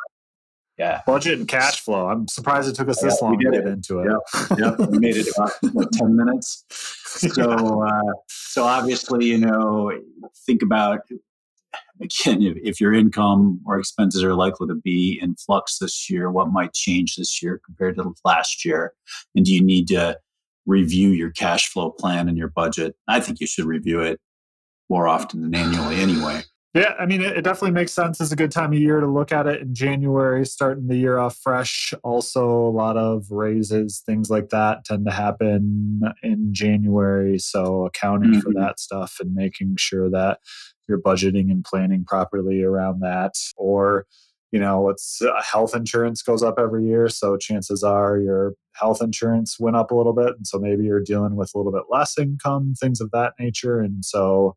Yeah. 0.82 1.00
Budget 1.06 1.38
and 1.38 1.46
cash 1.46 1.80
flow. 1.80 2.08
I'm 2.08 2.26
surprised 2.26 2.68
it 2.68 2.74
took 2.74 2.88
us 2.88 3.00
this 3.00 3.22
long 3.22 3.38
to 3.38 3.50
get 3.50 3.66
into 3.68 4.00
it. 4.00 4.10
Yep. 4.10 4.58
yep. 4.58 4.90
We 4.90 4.98
made 4.98 5.16
it 5.16 5.28
about 5.36 5.52
what, 5.72 5.92
10 5.92 6.16
minutes. 6.16 6.64
So, 7.04 7.84
uh, 7.84 8.12
so 8.26 8.64
obviously, 8.64 9.26
you 9.26 9.38
know, 9.38 9.92
think 10.44 10.60
about 10.60 11.02
again, 12.00 12.42
if, 12.42 12.56
if, 12.64 12.80
your 12.80 12.92
income 12.92 13.60
or 13.64 13.78
expenses 13.78 14.24
are 14.24 14.34
likely 14.34 14.66
to 14.66 14.74
be 14.74 15.20
in 15.22 15.36
flux 15.36 15.78
this 15.78 16.10
year, 16.10 16.32
what 16.32 16.48
might 16.48 16.72
change 16.72 17.14
this 17.14 17.40
year 17.40 17.60
compared 17.64 17.94
to 17.96 18.12
last 18.24 18.64
year? 18.64 18.92
And 19.36 19.44
do 19.44 19.54
you 19.54 19.62
need 19.62 19.86
to 19.88 20.18
review 20.66 21.10
your 21.10 21.30
cash 21.30 21.68
flow 21.68 21.90
plan 21.90 22.28
and 22.28 22.36
your 22.36 22.48
budget? 22.48 22.96
I 23.06 23.20
think 23.20 23.40
you 23.40 23.46
should 23.46 23.66
review 23.66 24.00
it 24.00 24.20
more 24.90 25.06
often 25.06 25.42
than 25.42 25.54
annually 25.54 26.00
anyway. 26.00 26.42
Yeah, 26.74 26.94
I 26.98 27.04
mean, 27.04 27.20
it, 27.20 27.36
it 27.36 27.42
definitely 27.42 27.72
makes 27.72 27.92
sense. 27.92 28.18
It's 28.18 28.32
a 28.32 28.36
good 28.36 28.50
time 28.50 28.72
of 28.72 28.78
year 28.78 29.00
to 29.00 29.06
look 29.06 29.30
at 29.30 29.46
it 29.46 29.60
in 29.60 29.74
January, 29.74 30.46
starting 30.46 30.86
the 30.88 30.96
year 30.96 31.18
off 31.18 31.36
fresh. 31.36 31.92
Also, 32.02 32.48
a 32.48 32.70
lot 32.70 32.96
of 32.96 33.30
raises, 33.30 34.02
things 34.06 34.30
like 34.30 34.48
that 34.50 34.86
tend 34.86 35.04
to 35.04 35.12
happen 35.12 36.00
in 36.22 36.54
January. 36.54 37.38
So, 37.38 37.84
accounting 37.84 38.30
mm-hmm. 38.32 38.40
for 38.40 38.54
that 38.54 38.80
stuff 38.80 39.18
and 39.20 39.34
making 39.34 39.76
sure 39.76 40.08
that 40.10 40.38
you're 40.88 41.00
budgeting 41.00 41.50
and 41.50 41.62
planning 41.62 42.06
properly 42.06 42.62
around 42.62 43.00
that. 43.00 43.34
Or, 43.58 44.06
you 44.50 44.58
know, 44.58 44.88
it's 44.88 45.20
uh, 45.20 45.42
health 45.42 45.76
insurance 45.76 46.22
goes 46.22 46.42
up 46.42 46.58
every 46.58 46.86
year. 46.86 47.10
So, 47.10 47.36
chances 47.36 47.84
are 47.84 48.18
your 48.18 48.54
health 48.76 49.02
insurance 49.02 49.60
went 49.60 49.76
up 49.76 49.90
a 49.90 49.94
little 49.94 50.14
bit. 50.14 50.36
And 50.38 50.46
so, 50.46 50.58
maybe 50.58 50.84
you're 50.84 51.04
dealing 51.04 51.36
with 51.36 51.50
a 51.54 51.58
little 51.58 51.72
bit 51.72 51.84
less 51.90 52.16
income, 52.16 52.72
things 52.80 53.02
of 53.02 53.10
that 53.10 53.34
nature. 53.38 53.78
And 53.78 54.02
so, 54.02 54.56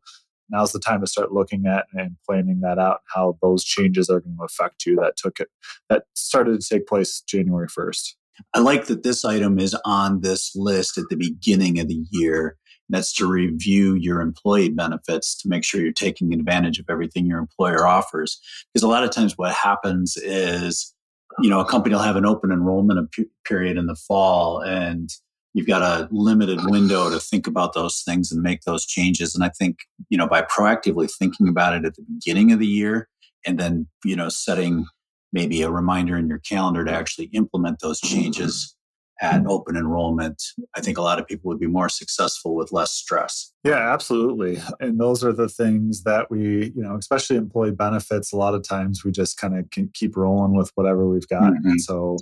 now's 0.50 0.72
the 0.72 0.78
time 0.78 1.00
to 1.00 1.06
start 1.06 1.32
looking 1.32 1.66
at 1.66 1.86
and 1.92 2.16
planning 2.28 2.60
that 2.60 2.78
out 2.78 3.00
how 3.12 3.36
those 3.42 3.64
changes 3.64 4.08
are 4.08 4.20
going 4.20 4.36
to 4.36 4.44
affect 4.44 4.86
you 4.86 4.96
that 4.96 5.16
took 5.16 5.40
it 5.40 5.48
that 5.88 6.04
started 6.14 6.60
to 6.60 6.68
take 6.68 6.86
place 6.86 7.20
january 7.22 7.68
1st 7.68 8.14
i 8.54 8.60
like 8.60 8.86
that 8.86 9.02
this 9.02 9.24
item 9.24 9.58
is 9.58 9.76
on 9.84 10.20
this 10.20 10.52
list 10.54 10.98
at 10.98 11.04
the 11.10 11.16
beginning 11.16 11.78
of 11.78 11.88
the 11.88 12.04
year. 12.10 12.56
That's 12.88 13.12
to 13.14 13.26
review 13.26 13.94
your 13.94 14.20
employee 14.20 14.68
benefits 14.68 15.34
to 15.38 15.48
make 15.48 15.64
sure 15.64 15.80
you're 15.80 15.92
taking 15.92 16.32
advantage 16.32 16.78
of 16.78 16.86
everything 16.88 17.26
your 17.26 17.40
employer 17.40 17.84
offers. 17.86 18.40
Because 18.72 18.84
a 18.84 18.88
lot 18.88 19.02
of 19.02 19.10
times 19.10 19.36
what 19.36 19.52
happens 19.52 20.16
is 20.16 20.94
you 21.40 21.50
know 21.50 21.60
a 21.60 21.64
company 21.64 21.94
will 21.94 22.02
have 22.02 22.16
an 22.16 22.26
open 22.26 22.52
enrollment 22.52 23.12
period 23.44 23.76
in 23.76 23.86
the 23.86 23.96
fall 23.96 24.60
and 24.60 25.10
you've 25.56 25.66
got 25.66 25.80
a 25.80 26.06
limited 26.10 26.60
window 26.64 27.08
to 27.08 27.18
think 27.18 27.46
about 27.46 27.72
those 27.72 28.02
things 28.02 28.30
and 28.30 28.42
make 28.42 28.60
those 28.62 28.84
changes. 28.84 29.34
And 29.34 29.42
I 29.42 29.48
think, 29.48 29.78
you 30.10 30.18
know, 30.18 30.28
by 30.28 30.42
proactively 30.42 31.10
thinking 31.10 31.48
about 31.48 31.74
it 31.74 31.86
at 31.86 31.94
the 31.94 32.02
beginning 32.02 32.52
of 32.52 32.58
the 32.58 32.66
year 32.66 33.08
and 33.46 33.58
then, 33.58 33.88
you 34.04 34.14
know, 34.14 34.28
setting 34.28 34.84
maybe 35.32 35.62
a 35.62 35.70
reminder 35.70 36.18
in 36.18 36.28
your 36.28 36.40
calendar 36.40 36.84
to 36.84 36.92
actually 36.92 37.30
implement 37.32 37.78
those 37.80 38.00
changes 38.00 38.75
at 39.20 39.46
open 39.46 39.76
enrollment, 39.76 40.42
I 40.74 40.80
think 40.80 40.98
a 40.98 41.02
lot 41.02 41.18
of 41.18 41.26
people 41.26 41.48
would 41.48 41.58
be 41.58 41.66
more 41.66 41.88
successful 41.88 42.54
with 42.54 42.72
less 42.72 42.92
stress. 42.92 43.52
Yeah, 43.64 43.92
absolutely. 43.92 44.58
And 44.78 45.00
those 45.00 45.24
are 45.24 45.32
the 45.32 45.48
things 45.48 46.02
that 46.02 46.30
we, 46.30 46.72
you 46.76 46.82
know, 46.82 46.96
especially 46.96 47.36
employee 47.36 47.70
benefits, 47.70 48.32
a 48.32 48.36
lot 48.36 48.54
of 48.54 48.62
times 48.62 49.04
we 49.04 49.12
just 49.12 49.38
kind 49.38 49.58
of 49.58 49.70
can 49.70 49.90
keep 49.94 50.16
rolling 50.16 50.54
with 50.54 50.70
whatever 50.74 51.08
we've 51.08 51.28
got. 51.28 51.52
Mm-hmm. 51.52 51.70
And 51.70 51.80
so 51.80 52.18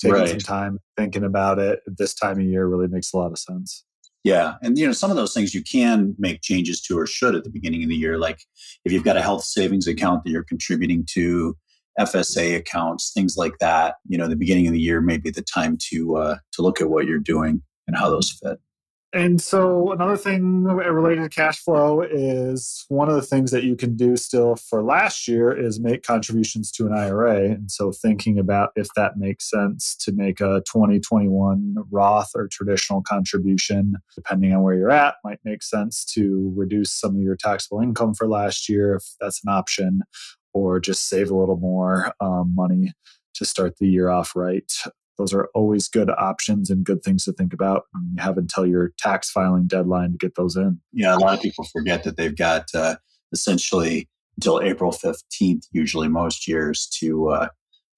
taking 0.00 0.18
right. 0.18 0.28
some 0.28 0.38
time 0.38 0.78
thinking 0.96 1.24
about 1.24 1.58
it 1.58 1.80
this 1.86 2.14
time 2.14 2.38
of 2.38 2.46
year 2.46 2.66
really 2.66 2.88
makes 2.88 3.12
a 3.12 3.16
lot 3.16 3.32
of 3.32 3.38
sense. 3.38 3.84
Yeah. 4.24 4.54
And, 4.62 4.76
you 4.78 4.86
know, 4.86 4.92
some 4.92 5.10
of 5.10 5.16
those 5.16 5.32
things 5.32 5.54
you 5.54 5.62
can 5.62 6.14
make 6.18 6.40
changes 6.42 6.80
to 6.82 6.98
or 6.98 7.06
should 7.06 7.34
at 7.34 7.44
the 7.44 7.50
beginning 7.50 7.82
of 7.82 7.88
the 7.88 7.96
year. 7.96 8.18
Like 8.18 8.40
if 8.84 8.92
you've 8.92 9.04
got 9.04 9.16
a 9.16 9.22
health 9.22 9.44
savings 9.44 9.86
account 9.86 10.24
that 10.24 10.30
you're 10.30 10.44
contributing 10.44 11.06
to, 11.12 11.56
FSA 11.98 12.56
accounts, 12.56 13.12
things 13.12 13.36
like 13.36 13.58
that. 13.60 13.96
You 14.06 14.18
know, 14.18 14.28
the 14.28 14.36
beginning 14.36 14.66
of 14.66 14.72
the 14.72 14.80
year 14.80 15.00
may 15.00 15.18
be 15.18 15.30
the 15.30 15.42
time 15.42 15.76
to 15.90 16.16
uh, 16.16 16.36
to 16.52 16.62
look 16.62 16.80
at 16.80 16.90
what 16.90 17.06
you're 17.06 17.18
doing 17.18 17.62
and 17.86 17.96
how 17.96 18.10
those 18.10 18.30
fit. 18.30 18.58
And 19.14 19.40
so, 19.40 19.90
another 19.92 20.18
thing 20.18 20.64
related 20.64 21.22
to 21.22 21.28
cash 21.30 21.60
flow 21.64 22.02
is 22.02 22.84
one 22.88 23.08
of 23.08 23.14
the 23.14 23.22
things 23.22 23.50
that 23.52 23.64
you 23.64 23.74
can 23.74 23.96
do 23.96 24.18
still 24.18 24.56
for 24.56 24.82
last 24.82 25.26
year 25.26 25.50
is 25.50 25.80
make 25.80 26.02
contributions 26.02 26.70
to 26.72 26.86
an 26.86 26.92
IRA. 26.92 27.52
And 27.52 27.70
so, 27.70 27.90
thinking 27.90 28.38
about 28.38 28.72
if 28.76 28.88
that 28.96 29.16
makes 29.16 29.48
sense 29.48 29.96
to 30.00 30.12
make 30.12 30.42
a 30.42 30.62
2021 30.70 31.76
Roth 31.90 32.32
or 32.34 32.48
traditional 32.48 33.00
contribution, 33.00 33.94
depending 34.14 34.52
on 34.52 34.62
where 34.62 34.74
you're 34.74 34.90
at, 34.90 35.14
might 35.24 35.40
make 35.42 35.62
sense 35.62 36.04
to 36.12 36.52
reduce 36.54 36.92
some 36.92 37.16
of 37.16 37.22
your 37.22 37.36
taxable 37.36 37.80
income 37.80 38.12
for 38.12 38.28
last 38.28 38.68
year 38.68 38.96
if 38.96 39.04
that's 39.22 39.42
an 39.42 39.50
option, 39.50 40.02
or 40.54 40.80
just 40.80 41.08
save 41.08 41.30
a 41.30 41.36
little 41.36 41.58
more 41.58 42.12
um, 42.20 42.54
money 42.54 42.92
to 43.34 43.44
start 43.44 43.76
the 43.78 43.86
year 43.86 44.08
off 44.08 44.34
right 44.34 44.72
those 45.18 45.34
are 45.34 45.50
always 45.52 45.88
good 45.88 46.10
options 46.10 46.70
and 46.70 46.84
good 46.84 47.02
things 47.02 47.24
to 47.24 47.32
think 47.32 47.52
about. 47.52 47.84
You 48.14 48.22
have 48.22 48.38
until 48.38 48.64
your 48.64 48.92
tax 48.98 49.30
filing 49.30 49.66
deadline 49.66 50.12
to 50.12 50.16
get 50.16 50.36
those 50.36 50.56
in. 50.56 50.80
Yeah, 50.92 51.14
a 51.14 51.18
lot 51.18 51.34
of 51.34 51.42
people 51.42 51.64
forget 51.64 52.04
that 52.04 52.16
they've 52.16 52.36
got 52.36 52.66
uh, 52.72 52.96
essentially 53.32 54.08
until 54.36 54.60
April 54.62 54.92
fifteenth, 54.92 55.66
usually 55.72 56.08
most 56.08 56.46
years, 56.46 56.86
to 57.00 57.30
uh, 57.30 57.48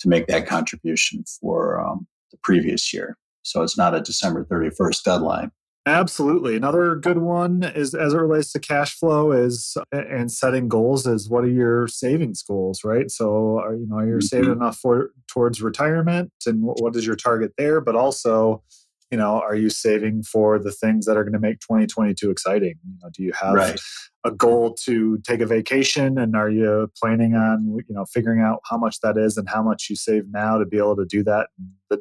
to 0.00 0.09
make 0.09 0.26
that 0.28 0.47
contribution 0.47 1.25
for 1.40 1.78
um, 1.78 2.07
the 2.33 2.38
previous 2.42 2.92
year. 2.92 3.19
So 3.42 3.62
it's 3.62 3.76
not 3.76 3.95
a 3.95 4.00
December 4.00 4.45
31st 4.45 5.02
deadline. 5.02 5.50
Absolutely. 5.87 6.56
Another 6.56 6.94
good 6.94 7.18
one 7.18 7.62
is 7.62 7.94
as 7.94 8.12
it 8.12 8.18
relates 8.18 8.52
to 8.52 8.60
cash 8.60 8.94
flow 8.94 9.32
is 9.32 9.78
and 9.92 10.30
setting 10.30 10.68
goals 10.68 11.06
is 11.06 11.30
what 11.30 11.42
are 11.42 11.49
your 11.49 11.88
savings 11.88 12.42
goals, 12.42 12.84
right? 12.84 13.10
So 13.10 13.58
are 13.60 13.75
you 13.75 13.87
know 13.87 13.96
are 13.96 14.06
you 14.06 14.12
mm-hmm. 14.14 14.20
saving 14.20 14.52
enough 14.52 14.76
for 14.76 15.12
towards 15.26 15.62
retirement 15.62 16.32
and 16.44 16.62
what, 16.62 16.82
what 16.82 16.96
is 16.96 17.06
your 17.06 17.16
target 17.16 17.52
there? 17.56 17.80
But 17.80 17.96
also, 17.96 18.62
you 19.10 19.18
know, 19.18 19.40
are 19.40 19.56
you 19.56 19.70
saving 19.70 20.22
for 20.22 20.58
the 20.58 20.70
things 20.70 21.04
that 21.06 21.16
are 21.16 21.24
going 21.24 21.32
to 21.32 21.40
make 21.40 21.58
2022 21.60 22.30
exciting? 22.30 22.74
You 22.84 22.98
know, 23.02 23.10
do 23.12 23.22
you 23.24 23.32
have 23.32 23.54
right. 23.54 23.80
a 24.24 24.30
goal 24.30 24.74
to 24.84 25.18
take 25.26 25.40
a 25.40 25.46
vacation? 25.46 26.16
And 26.16 26.36
are 26.36 26.50
you 26.50 26.90
planning 27.00 27.34
on 27.34 27.76
you 27.88 27.94
know 27.94 28.04
figuring 28.04 28.40
out 28.40 28.60
how 28.70 28.78
much 28.78 29.00
that 29.00 29.18
is 29.18 29.36
and 29.36 29.48
how 29.48 29.62
much 29.62 29.88
you 29.90 29.96
save 29.96 30.24
now 30.30 30.58
to 30.58 30.64
be 30.64 30.78
able 30.78 30.96
to 30.96 31.04
do 31.04 31.24
that 31.24 31.48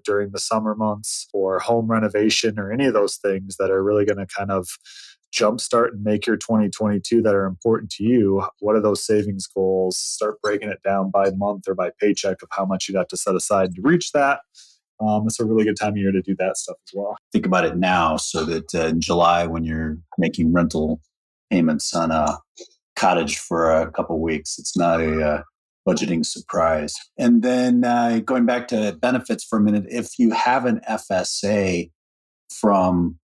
during 0.06 0.32
the 0.32 0.40
summer 0.40 0.76
months 0.76 1.28
or 1.34 1.60
home 1.60 1.88
renovation 1.88 2.60
or 2.60 2.72
any 2.72 2.86
of 2.86 2.94
those 2.94 3.18
things 3.18 3.58
that 3.58 3.72
are 3.72 3.84
really 3.84 4.06
going 4.06 4.20
to 4.20 4.28
kind 4.28 4.52
of 4.52 4.68
jumpstart 5.34 5.90
and 5.90 6.04
make 6.04 6.26
your 6.26 6.38
2022 6.38 7.24
that 7.24 7.34
are 7.34 7.46
important 7.46 7.90
to 7.92 8.04
you? 8.04 8.44
What 8.60 8.76
are 8.76 8.82
those 8.82 9.04
savings 9.04 9.48
goals 9.48 9.98
start 9.98 10.42
breaking 10.42 10.70
it 10.70 10.82
down 10.84 11.10
by 11.10 11.32
month 11.32 11.68
or 11.68 11.74
by 11.74 11.90
paycheck 12.00 12.44
of 12.44 12.50
how 12.52 12.66
much 12.66 12.88
you'd 12.88 12.98
have 12.98 13.08
to 13.08 13.18
set 13.18 13.36
aside 13.36 13.74
to 13.76 13.82
reach 13.82 14.12
that 14.12 14.42
um, 15.00 15.26
it's 15.28 15.40
a 15.40 15.46
really 15.46 15.64
good 15.64 15.78
time 15.78 15.92
of 15.92 15.98
year 15.98 16.12
to 16.12 16.22
do 16.22 16.36
that 16.40 16.58
stuff 16.58 16.78
as 16.88 16.94
well. 16.94 17.16
Think 17.32 17.46
about 17.46 17.66
it 17.66 17.78
now 17.78 18.18
so 18.18 18.44
that 18.46 18.74
uh, 18.76 18.88
in 18.88 19.02
July, 19.02 19.46
when 19.46 19.64
you're 19.64 19.98
making 20.18 20.52
rental 20.52 21.02
payments 21.50 21.94
on 21.94 22.12
a 22.12 22.38
cottage 23.00 23.38
for 23.38 23.72
a 23.72 23.90
couple 23.92 24.20
weeks. 24.20 24.60
It's 24.60 24.76
not 24.76 25.00
a 25.00 25.22
uh, 25.22 25.42
budgeting 25.88 26.26
surprise. 26.26 26.94
And 27.18 27.42
then 27.42 27.86
uh, 27.86 28.20
going 28.26 28.46
back 28.46 28.68
to 28.70 28.98
benefits 29.02 29.44
for 29.44 29.58
a 29.58 29.62
minute, 29.62 29.86
if 29.90 30.20
you 30.20 30.32
have 30.32 30.66
an 30.66 30.82
FSA 30.88 31.90
from 32.52 33.18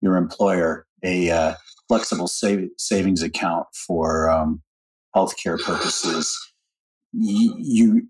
your 0.00 0.16
employer, 0.16 0.86
a 1.04 1.30
uh, 1.30 1.54
flexible 1.88 2.26
savings 2.26 3.22
account 3.22 3.66
for 3.86 4.28
um, 4.28 4.60
healthcare 5.14 5.62
purposes, 5.62 6.36
you 7.12 8.02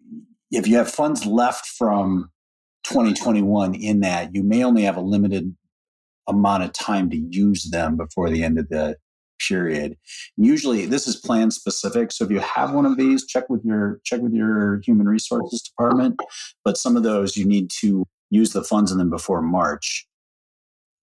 if 0.50 0.66
you 0.66 0.76
have 0.76 0.90
funds 0.90 1.26
left 1.26 1.66
from 1.66 2.30
2021 2.84 3.74
in 3.74 4.00
that, 4.00 4.34
you 4.34 4.42
may 4.42 4.64
only 4.64 4.82
have 4.82 4.96
a 4.96 5.00
limited 5.00 5.54
amount 6.28 6.62
of 6.62 6.72
time 6.72 7.10
to 7.10 7.16
use 7.16 7.70
them 7.70 7.96
before 7.96 8.30
the 8.30 8.44
end 8.44 8.58
of 8.58 8.68
the 8.68 8.96
period. 9.48 9.96
Usually 10.36 10.86
this 10.86 11.06
is 11.06 11.16
plan 11.16 11.50
specific. 11.50 12.12
So 12.12 12.24
if 12.24 12.30
you 12.30 12.40
have 12.40 12.72
one 12.72 12.86
of 12.86 12.96
these, 12.96 13.26
check 13.26 13.48
with 13.48 13.64
your 13.64 14.00
check 14.04 14.20
with 14.20 14.32
your 14.32 14.80
human 14.84 15.08
resources 15.08 15.62
department. 15.62 16.20
But 16.64 16.76
some 16.76 16.96
of 16.96 17.02
those 17.02 17.36
you 17.36 17.44
need 17.44 17.70
to 17.80 18.06
use 18.30 18.52
the 18.52 18.64
funds 18.64 18.92
in 18.92 18.98
them 18.98 19.10
before 19.10 19.42
March. 19.42 20.06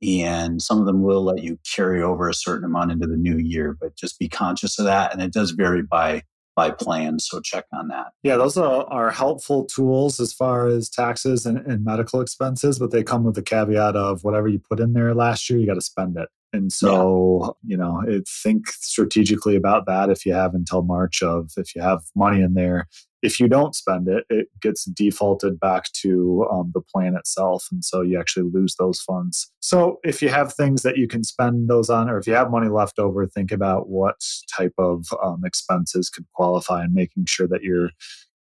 And 0.02 0.62
some 0.62 0.80
of 0.80 0.86
them 0.86 1.02
will 1.02 1.24
let 1.24 1.44
you 1.44 1.60
carry 1.76 2.02
over 2.02 2.30
a 2.30 2.34
certain 2.34 2.64
amount 2.64 2.92
into 2.92 3.06
the 3.06 3.18
new 3.18 3.38
year, 3.38 3.78
but 3.80 3.98
just 3.98 4.18
be 4.18 4.30
conscious 4.30 4.80
of 4.80 4.86
that. 4.86 5.12
And 5.12 5.22
it 5.22 5.34
does 5.34 5.52
vary 5.52 5.82
by 5.82 6.24
by 6.56 6.72
plan. 6.72 7.20
So 7.20 7.40
check 7.40 7.66
on 7.74 7.88
that. 7.88 8.08
Yeah, 8.24 8.36
those 8.36 8.58
are, 8.58 8.86
are 8.86 9.12
helpful 9.12 9.66
tools 9.66 10.20
as 10.20 10.34
far 10.34 10.68
as 10.68 10.90
taxes 10.90 11.46
and, 11.46 11.58
and 11.60 11.86
medical 11.86 12.22
expenses, 12.22 12.80
but 12.80 12.92
they 12.92 13.04
come 13.04 13.24
with 13.24 13.36
the 13.36 13.42
caveat 13.42 13.96
of 13.96 14.24
whatever 14.24 14.48
you 14.48 14.60
put 14.60 14.80
in 14.80 14.94
there 14.94 15.14
last 15.14 15.50
year, 15.50 15.60
you 15.60 15.66
got 15.66 15.76
to 15.76 15.82
spend 15.82 16.18
it. 16.18 16.30
And 16.52 16.74
so, 16.74 17.56
yeah. 17.64 17.72
you 17.72 17.78
know, 17.78 18.02
it, 18.08 18.28
think 18.28 18.68
strategically 18.70 19.56
about 19.56 19.86
that 19.86 20.10
if 20.10 20.26
you 20.26 20.34
have 20.34 20.56
until 20.56 20.82
March 20.82 21.22
of 21.22 21.52
if 21.58 21.76
you 21.76 21.82
have 21.82 22.02
money 22.16 22.42
in 22.42 22.56
there. 22.56 22.88
If 23.22 23.40
you 23.40 23.48
don't 23.48 23.76
spend 23.76 24.08
it, 24.08 24.26
it 24.30 24.48
gets 24.62 24.86
defaulted 24.86 25.60
back 25.60 25.92
to 26.02 26.48
um, 26.52 26.72
the 26.74 26.82
plan 26.82 27.16
itself. 27.16 27.68
And 27.72 27.84
so 27.84 28.02
you 28.02 28.20
actually 28.20 28.50
lose 28.52 28.76
those 28.76 29.00
funds. 29.02 29.52
So 29.60 30.00
if 30.04 30.22
you 30.22 30.30
have 30.30 30.54
things 30.54 30.84
that 30.84 30.98
you 30.98 31.08
can 31.08 31.24
spend 31.24 31.70
those 31.70 31.90
on, 31.90 32.10
or 32.10 32.18
if 32.18 32.28
you 32.28 32.34
have 32.34 32.52
money 32.52 32.70
left 32.70 33.00
over, 33.00 33.28
think 33.28 33.52
about 33.52 33.90
what 33.90 34.24
type 34.56 34.74
of 34.78 35.06
um, 35.24 35.42
expenses 35.46 36.10
could 36.10 36.26
qualify 36.34 36.84
and 36.84 36.94
making 36.94 37.26
sure 37.26 37.48
that 37.48 37.64
you're 37.64 37.90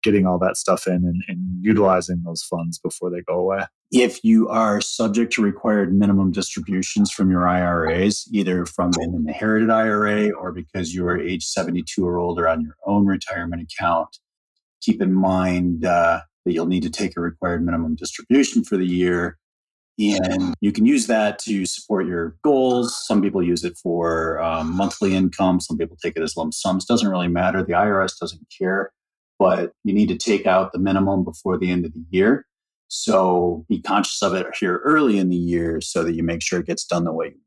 getting 0.02 0.26
all 0.26 0.38
that 0.38 0.56
stuff 0.56 0.86
in 0.86 0.94
and, 0.94 1.22
and, 1.28 1.38
utilizing 1.60 2.22
those 2.24 2.42
funds 2.42 2.78
before 2.78 3.10
they 3.10 3.20
go 3.22 3.34
away. 3.34 3.64
If 3.90 4.22
you 4.22 4.48
are 4.48 4.80
subject 4.80 5.32
to 5.34 5.42
required 5.42 5.92
minimum 5.92 6.30
distributions 6.30 7.10
from 7.10 7.30
your 7.30 7.48
IRAs, 7.48 8.28
either 8.32 8.64
from 8.64 8.92
an 8.98 9.14
inherited 9.14 9.70
IRA 9.70 10.30
or 10.30 10.52
because 10.52 10.94
you 10.94 11.06
are 11.06 11.18
age 11.18 11.44
72 11.44 12.06
or 12.06 12.18
older 12.18 12.48
on 12.48 12.60
your 12.62 12.76
own 12.86 13.06
retirement 13.06 13.62
account, 13.62 14.18
keep 14.80 15.02
in 15.02 15.12
mind 15.12 15.84
uh, 15.84 16.20
that 16.44 16.52
you'll 16.52 16.66
need 16.66 16.82
to 16.82 16.90
take 16.90 17.16
a 17.16 17.20
required 17.20 17.64
minimum 17.64 17.94
distribution 17.94 18.64
for 18.64 18.76
the 18.76 18.86
year. 18.86 19.38
And 20.00 20.54
you 20.60 20.70
can 20.70 20.86
use 20.86 21.08
that 21.08 21.40
to 21.40 21.66
support 21.66 22.06
your 22.06 22.36
goals. 22.44 22.96
Some 23.04 23.20
people 23.20 23.42
use 23.42 23.64
it 23.64 23.76
for 23.82 24.40
um, 24.40 24.72
monthly 24.72 25.16
income. 25.16 25.60
Some 25.60 25.76
people 25.76 25.96
take 26.00 26.16
it 26.16 26.22
as 26.22 26.36
lump 26.36 26.54
sums. 26.54 26.84
Doesn't 26.84 27.08
really 27.08 27.26
matter. 27.26 27.64
The 27.64 27.72
IRS 27.72 28.12
doesn't 28.20 28.46
care 28.56 28.92
but 29.38 29.72
you 29.84 29.94
need 29.94 30.08
to 30.08 30.18
take 30.18 30.46
out 30.46 30.72
the 30.72 30.78
minimum 30.78 31.24
before 31.24 31.58
the 31.58 31.70
end 31.70 31.86
of 31.86 31.92
the 31.92 32.04
year. 32.10 32.44
So 32.88 33.64
be 33.68 33.80
conscious 33.80 34.22
of 34.22 34.34
it 34.34 34.46
here 34.58 34.80
early 34.84 35.18
in 35.18 35.28
the 35.28 35.36
year 35.36 35.80
so 35.80 36.02
that 36.02 36.14
you 36.14 36.22
make 36.22 36.42
sure 36.42 36.60
it 36.60 36.66
gets 36.66 36.84
done 36.84 37.04
the 37.04 37.12
way 37.12 37.26
you. 37.26 37.40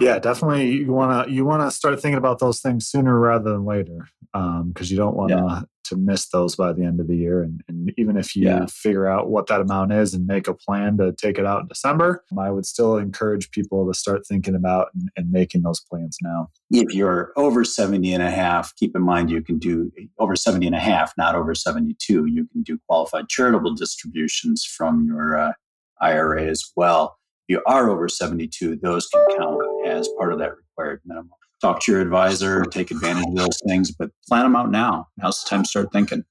Yeah, 0.00 0.18
definitely. 0.18 0.70
You 0.70 0.92
want 0.92 1.28
to 1.28 1.32
you 1.32 1.44
want 1.44 1.62
to 1.62 1.70
start 1.70 2.00
thinking 2.00 2.18
about 2.18 2.38
those 2.38 2.60
things 2.60 2.86
sooner 2.86 3.18
rather 3.18 3.52
than 3.52 3.64
later, 3.64 4.08
because 4.32 4.60
um, 4.60 4.74
you 4.84 4.96
don't 4.96 5.16
want 5.16 5.30
to 5.30 5.36
yeah 5.36 5.62
to 5.88 5.96
miss 5.96 6.28
those 6.28 6.54
by 6.54 6.72
the 6.72 6.84
end 6.84 7.00
of 7.00 7.08
the 7.08 7.16
year. 7.16 7.42
And, 7.42 7.62
and 7.68 7.92
even 7.96 8.16
if 8.16 8.36
you 8.36 8.44
yeah. 8.44 8.66
figure 8.66 9.08
out 9.08 9.30
what 9.30 9.46
that 9.46 9.60
amount 9.60 9.92
is 9.92 10.14
and 10.14 10.26
make 10.26 10.46
a 10.46 10.54
plan 10.54 10.98
to 10.98 11.12
take 11.12 11.38
it 11.38 11.46
out 11.46 11.62
in 11.62 11.66
December, 11.66 12.24
I 12.38 12.50
would 12.50 12.66
still 12.66 12.96
encourage 12.96 13.50
people 13.50 13.86
to 13.86 13.98
start 13.98 14.26
thinking 14.26 14.54
about 14.54 14.88
and, 14.94 15.10
and 15.16 15.30
making 15.30 15.62
those 15.62 15.80
plans 15.80 16.18
now. 16.22 16.50
If 16.70 16.94
you're 16.94 17.32
over 17.36 17.64
70 17.64 18.12
and 18.12 18.22
a 18.22 18.30
half, 18.30 18.74
keep 18.76 18.94
in 18.94 19.02
mind 19.02 19.30
you 19.30 19.42
can 19.42 19.58
do 19.58 19.90
over 20.18 20.36
70 20.36 20.66
and 20.66 20.76
a 20.76 20.80
half, 20.80 21.12
not 21.16 21.34
over 21.34 21.54
72. 21.54 22.26
You 22.26 22.46
can 22.52 22.62
do 22.62 22.78
qualified 22.86 23.28
charitable 23.28 23.74
distributions 23.74 24.64
from 24.64 25.06
your 25.06 25.38
uh, 25.38 25.52
IRA 26.00 26.44
as 26.44 26.70
well. 26.76 27.17
You 27.48 27.62
are 27.66 27.90
over 27.90 28.08
72, 28.08 28.76
those 28.76 29.08
can 29.08 29.26
count 29.38 29.60
as 29.86 30.08
part 30.18 30.32
of 30.32 30.38
that 30.38 30.52
required 30.56 31.00
minimum 31.04 31.30
talk 31.60 31.80
to 31.80 31.92
your 31.92 32.00
advisor, 32.00 32.64
take 32.64 32.90
advantage 32.90 33.26
of 33.26 33.36
those 33.36 33.58
things, 33.66 33.90
but 33.90 34.10
plan 34.28 34.44
them 34.44 34.56
out 34.56 34.70
now. 34.70 35.08
Now's 35.16 35.42
the 35.42 35.50
time 35.50 35.62
to 35.62 35.68
start 35.68 35.92
thinking. 35.92 36.24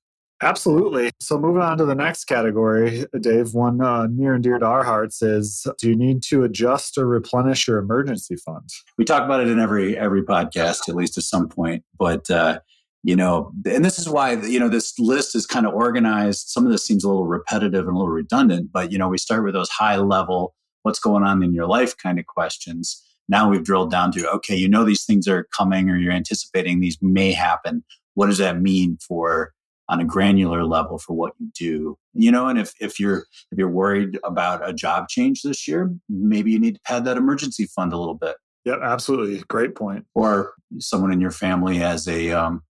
Absolutely. 0.44 1.10
So, 1.20 1.40
moving 1.40 1.64
on 1.64 1.80
to 1.80 1.86
the 1.86 1.96
next 1.96 2.26
category, 2.26 3.06
Dave, 3.22 3.56
one 3.56 3.82
uh, 3.82 4.06
near 4.06 4.36
and 4.36 4.44
dear 4.44 4.60
to 4.60 4.66
our 4.66 4.84
hearts 4.84 5.24
is 5.24 5.66
do 5.80 5.90
you 5.90 5.96
need 5.96 6.22
to 6.24 6.44
adjust 6.44 6.98
or 6.98 7.08
replenish 7.08 7.68
your 7.68 7.80
emergency 7.80 8.36
fund? 8.36 8.70
We 9.00 9.06
talk 9.06 9.24
about 9.24 9.42
it 9.42 9.48
in 9.48 9.60
every 9.60 9.98
every 9.98 10.22
podcast, 10.22 10.90
at 10.90 10.96
least 10.96 11.18
at 11.18 11.24
some 11.24 11.50
point. 11.50 11.84
But 11.98 12.30
uh, 12.30 12.60
you 13.02 13.16
know, 13.16 13.52
and 13.66 13.84
this 13.84 13.98
is 13.98 14.08
why 14.08 14.34
you 14.34 14.60
know 14.60 14.70
this 14.70 15.00
list 15.00 15.36
is 15.36 15.48
kind 15.48 15.66
of 15.66 15.74
organized. 15.74 16.50
Some 16.50 16.68
of 16.68 16.72
this 16.72 16.86
seems 16.86 17.04
a 17.04 17.08
little 17.08 17.26
repetitive 17.26 17.88
and 17.88 17.96
a 17.96 17.98
little 17.98 18.14
redundant, 18.14 18.70
but 18.72 18.92
you 18.92 19.00
know, 19.00 19.08
we 19.08 19.18
start 19.18 19.44
with 19.44 19.56
those 19.56 19.70
high 19.70 19.98
level, 19.98 20.54
what's 20.88 21.00
going 21.00 21.24
on 21.24 21.44
in 21.44 21.54
your 21.54 21.68
life 21.68 21.96
kind 21.98 22.18
of 22.18 22.26
questions 22.26 23.04
now 23.30 23.50
we've 23.50 23.64
drilled 23.64 23.92
down 23.92 24.12
to, 24.14 24.30
okay, 24.32 24.56
you 24.56 24.70
know 24.70 24.84
these 24.84 25.06
things 25.06 25.28
are 25.28 25.44
coming 25.46 25.90
or 25.90 25.98
you're 25.98 26.14
anticipating 26.14 26.80
these 26.80 26.98
may 27.02 27.32
happen. 27.32 27.84
What 28.14 28.28
does 28.28 28.38
that 28.38 28.62
mean 28.62 28.98
for 29.06 29.54
on 29.90 30.00
a 30.00 30.06
granular 30.06 30.64
level 30.64 30.98
for 30.98 31.14
what 31.14 31.34
you 31.40 31.52
do? 31.54 31.98
You 32.14 32.32
know, 32.32 32.48
and 32.48 32.58
if, 32.58 32.74
if 32.80 33.00
you're 33.00 33.26
if 33.52 33.58
you're 33.58 33.70
worried 33.70 34.18
about 34.24 34.68
a 34.68 34.74
job 34.74 35.10
change 35.10 35.42
this 35.42 35.68
year, 35.68 35.94
maybe 36.10 36.52
you 36.52 36.60
need 36.60 36.76
to 36.76 36.82
pad 36.82 37.06
that 37.06 37.18
emergency 37.18 37.66
fund 37.66 37.94
a 37.94 37.98
little 37.98 38.16
bit. 38.16 38.38
Yep, 38.66 38.80
absolutely. 38.82 39.44
Great 39.48 39.76
point. 39.76 40.06
Or 40.14 40.54
someone 40.80 41.14
in 41.14 41.22
your 41.22 41.32
family 41.32 41.78
has 41.78 42.08
a 42.08 42.32
um, 42.32 42.64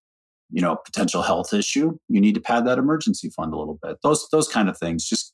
you 0.52 0.62
know 0.62 0.78
potential 0.86 1.22
health 1.22 1.54
issue 1.54 1.98
you 2.08 2.22
need 2.22 2.34
to 2.34 2.40
pad 2.40 2.66
that 2.66 2.78
emergency 2.78 3.30
fund 3.30 3.54
a 3.54 3.58
little 3.58 3.78
bit 3.84 3.98
those 4.02 4.30
those 4.32 4.48
kind 4.48 4.70
of 4.70 4.78
things 4.78 5.04
just 5.04 5.34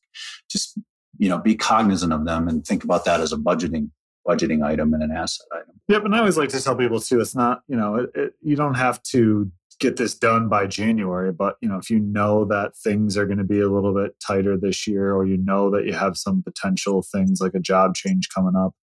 just 0.49 0.79
you 1.17 1.29
know 1.29 1.37
be 1.37 1.55
cognizant 1.55 2.13
of 2.13 2.25
them 2.25 2.47
and 2.47 2.65
think 2.65 2.83
about 2.83 3.05
that 3.05 3.21
as 3.21 3.31
a 3.31 3.37
budgeting 3.37 3.89
budgeting 4.27 4.65
item 4.65 4.93
and 4.93 5.03
an 5.03 5.11
asset 5.11 5.45
item. 5.51 5.79
Yep, 5.89 6.05
and 6.05 6.15
I 6.15 6.19
always 6.19 6.37
like 6.37 6.49
to 6.49 6.61
tell 6.61 6.75
people 6.75 6.99
too, 6.99 7.19
it's 7.19 7.35
not 7.35 7.61
you 7.67 7.75
know 7.75 7.95
it, 7.95 8.09
it, 8.15 8.33
you 8.41 8.55
don't 8.55 8.75
have 8.75 9.01
to 9.03 9.51
get 9.79 9.97
this 9.97 10.15
done 10.15 10.47
by 10.47 10.65
January, 10.65 11.31
but 11.31 11.55
you 11.61 11.69
know 11.69 11.77
if 11.77 11.89
you 11.89 11.99
know 11.99 12.45
that 12.45 12.75
things 12.77 13.17
are 13.17 13.25
going 13.25 13.37
to 13.37 13.43
be 13.43 13.59
a 13.59 13.69
little 13.69 13.93
bit 13.93 14.15
tighter 14.25 14.57
this 14.57 14.87
year, 14.87 15.13
or 15.13 15.25
you 15.25 15.37
know 15.37 15.69
that 15.71 15.85
you 15.85 15.93
have 15.93 16.17
some 16.17 16.43
potential 16.43 17.03
things 17.11 17.41
like 17.41 17.53
a 17.53 17.59
job 17.59 17.95
change 17.95 18.29
coming 18.33 18.55
up, 18.55 18.73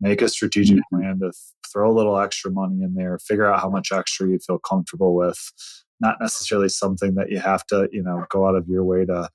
make 0.00 0.22
a 0.22 0.28
strategic 0.28 0.78
mm-hmm. 0.78 0.96
plan 0.96 1.14
to 1.18 1.26
th- 1.26 1.34
throw 1.72 1.90
a 1.90 1.94
little 1.94 2.18
extra 2.18 2.50
money 2.50 2.82
in 2.82 2.94
there, 2.94 3.18
figure 3.18 3.52
out 3.52 3.60
how 3.60 3.68
much 3.68 3.92
extra 3.92 4.28
you 4.28 4.38
feel 4.38 4.58
comfortable 4.58 5.14
with. 5.14 5.52
Not 6.00 6.16
necessarily 6.20 6.68
something 6.68 7.14
that 7.14 7.30
you 7.30 7.38
have 7.38 7.66
to 7.66 7.88
you 7.92 8.02
know 8.02 8.24
go 8.30 8.46
out 8.46 8.54
of 8.54 8.66
your 8.68 8.84
way 8.84 9.04
to 9.04 9.28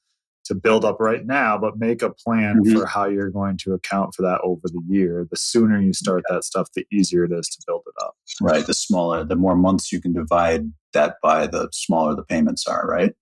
to 0.45 0.55
build 0.55 0.83
up 0.83 0.99
right 0.99 1.25
now, 1.25 1.57
but 1.57 1.77
make 1.77 2.01
a 2.01 2.09
plan 2.09 2.61
mm-hmm. 2.63 2.77
for 2.77 2.85
how 2.85 3.05
you're 3.05 3.29
going 3.29 3.57
to 3.57 3.73
account 3.73 4.13
for 4.15 4.21
that 4.23 4.39
over 4.43 4.61
the 4.63 4.81
year. 4.87 5.27
The 5.29 5.37
sooner 5.37 5.79
you 5.79 5.93
start 5.93 6.23
yeah. 6.29 6.37
that 6.37 6.43
stuff, 6.43 6.69
the 6.75 6.85
easier 6.91 7.25
it 7.25 7.31
is 7.31 7.47
to 7.49 7.63
build 7.67 7.83
it 7.85 8.03
up. 8.03 8.15
Right. 8.41 8.65
The 8.65 8.73
smaller, 8.73 9.23
the 9.23 9.35
more 9.35 9.55
months 9.55 9.91
you 9.91 10.01
can 10.01 10.13
divide 10.13 10.71
that 10.93 11.15
by, 11.21 11.47
the 11.47 11.69
smaller 11.71 12.15
the 12.15 12.23
payments 12.23 12.67
are, 12.67 12.85
right? 12.87 13.13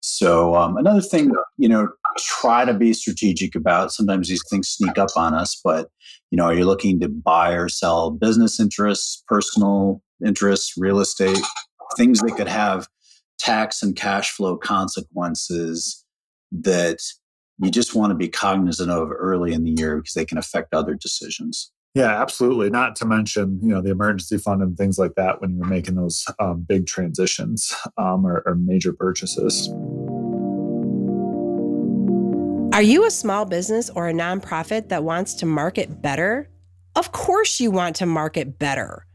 So 0.00 0.54
um, 0.54 0.76
another 0.76 1.00
thing, 1.00 1.32
you 1.56 1.68
know, 1.68 1.88
try 2.18 2.66
to 2.66 2.74
be 2.74 2.92
strategic 2.92 3.54
about. 3.54 3.90
Sometimes 3.90 4.28
these 4.28 4.42
things 4.50 4.68
sneak 4.68 4.98
up 4.98 5.08
on 5.16 5.32
us, 5.32 5.58
but 5.64 5.88
you 6.30 6.36
know, 6.36 6.44
are 6.44 6.54
you 6.54 6.66
looking 6.66 7.00
to 7.00 7.08
buy 7.08 7.52
or 7.52 7.70
sell 7.70 8.10
business 8.10 8.60
interests, 8.60 9.22
personal 9.26 10.02
interests, 10.24 10.74
real 10.76 11.00
estate, 11.00 11.38
things 11.96 12.20
that 12.20 12.36
could 12.36 12.48
have 12.48 12.86
tax 13.38 13.82
and 13.82 13.96
cash 13.96 14.30
flow 14.30 14.56
consequences 14.56 16.03
that 16.62 16.98
you 17.58 17.70
just 17.70 17.94
want 17.94 18.10
to 18.10 18.14
be 18.14 18.28
cognizant 18.28 18.90
of 18.90 19.10
early 19.10 19.52
in 19.52 19.64
the 19.64 19.74
year 19.78 19.96
because 19.96 20.14
they 20.14 20.24
can 20.24 20.38
affect 20.38 20.74
other 20.74 20.94
decisions. 20.94 21.70
Yeah, 21.94 22.20
absolutely. 22.20 22.70
Not 22.70 22.96
to 22.96 23.06
mention, 23.06 23.60
you 23.62 23.68
know, 23.68 23.80
the 23.80 23.90
emergency 23.90 24.36
fund 24.38 24.62
and 24.62 24.76
things 24.76 24.98
like 24.98 25.14
that 25.14 25.40
when 25.40 25.56
you're 25.56 25.66
making 25.66 25.94
those 25.94 26.24
um, 26.40 26.64
big 26.68 26.86
transitions 26.86 27.72
um, 27.96 28.26
or, 28.26 28.42
or 28.46 28.56
major 28.56 28.92
purchases. 28.92 29.68
Are 32.74 32.82
you 32.82 33.06
a 33.06 33.10
small 33.12 33.44
business 33.44 33.90
or 33.90 34.08
a 34.08 34.12
nonprofit 34.12 34.88
that 34.88 35.04
wants 35.04 35.34
to 35.34 35.46
market 35.46 36.02
better? 36.02 36.50
Of 36.96 37.12
course, 37.12 37.60
you 37.60 37.70
want 37.70 37.94
to 37.96 38.06
market 38.06 38.58
better. 38.58 39.06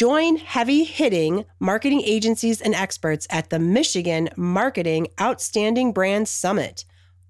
Join 0.00 0.36
heavy 0.36 0.84
hitting 0.84 1.44
marketing 1.58 2.00
agencies 2.00 2.62
and 2.62 2.74
experts 2.74 3.26
at 3.28 3.50
the 3.50 3.58
Michigan 3.58 4.30
Marketing 4.34 5.08
Outstanding 5.20 5.92
Brand 5.92 6.26
Summit. 6.26 6.86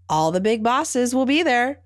All 0.08 0.30
the 0.30 0.40
big 0.40 0.62
bosses 0.62 1.12
will 1.12 1.26
be 1.26 1.42
there. 1.42 1.80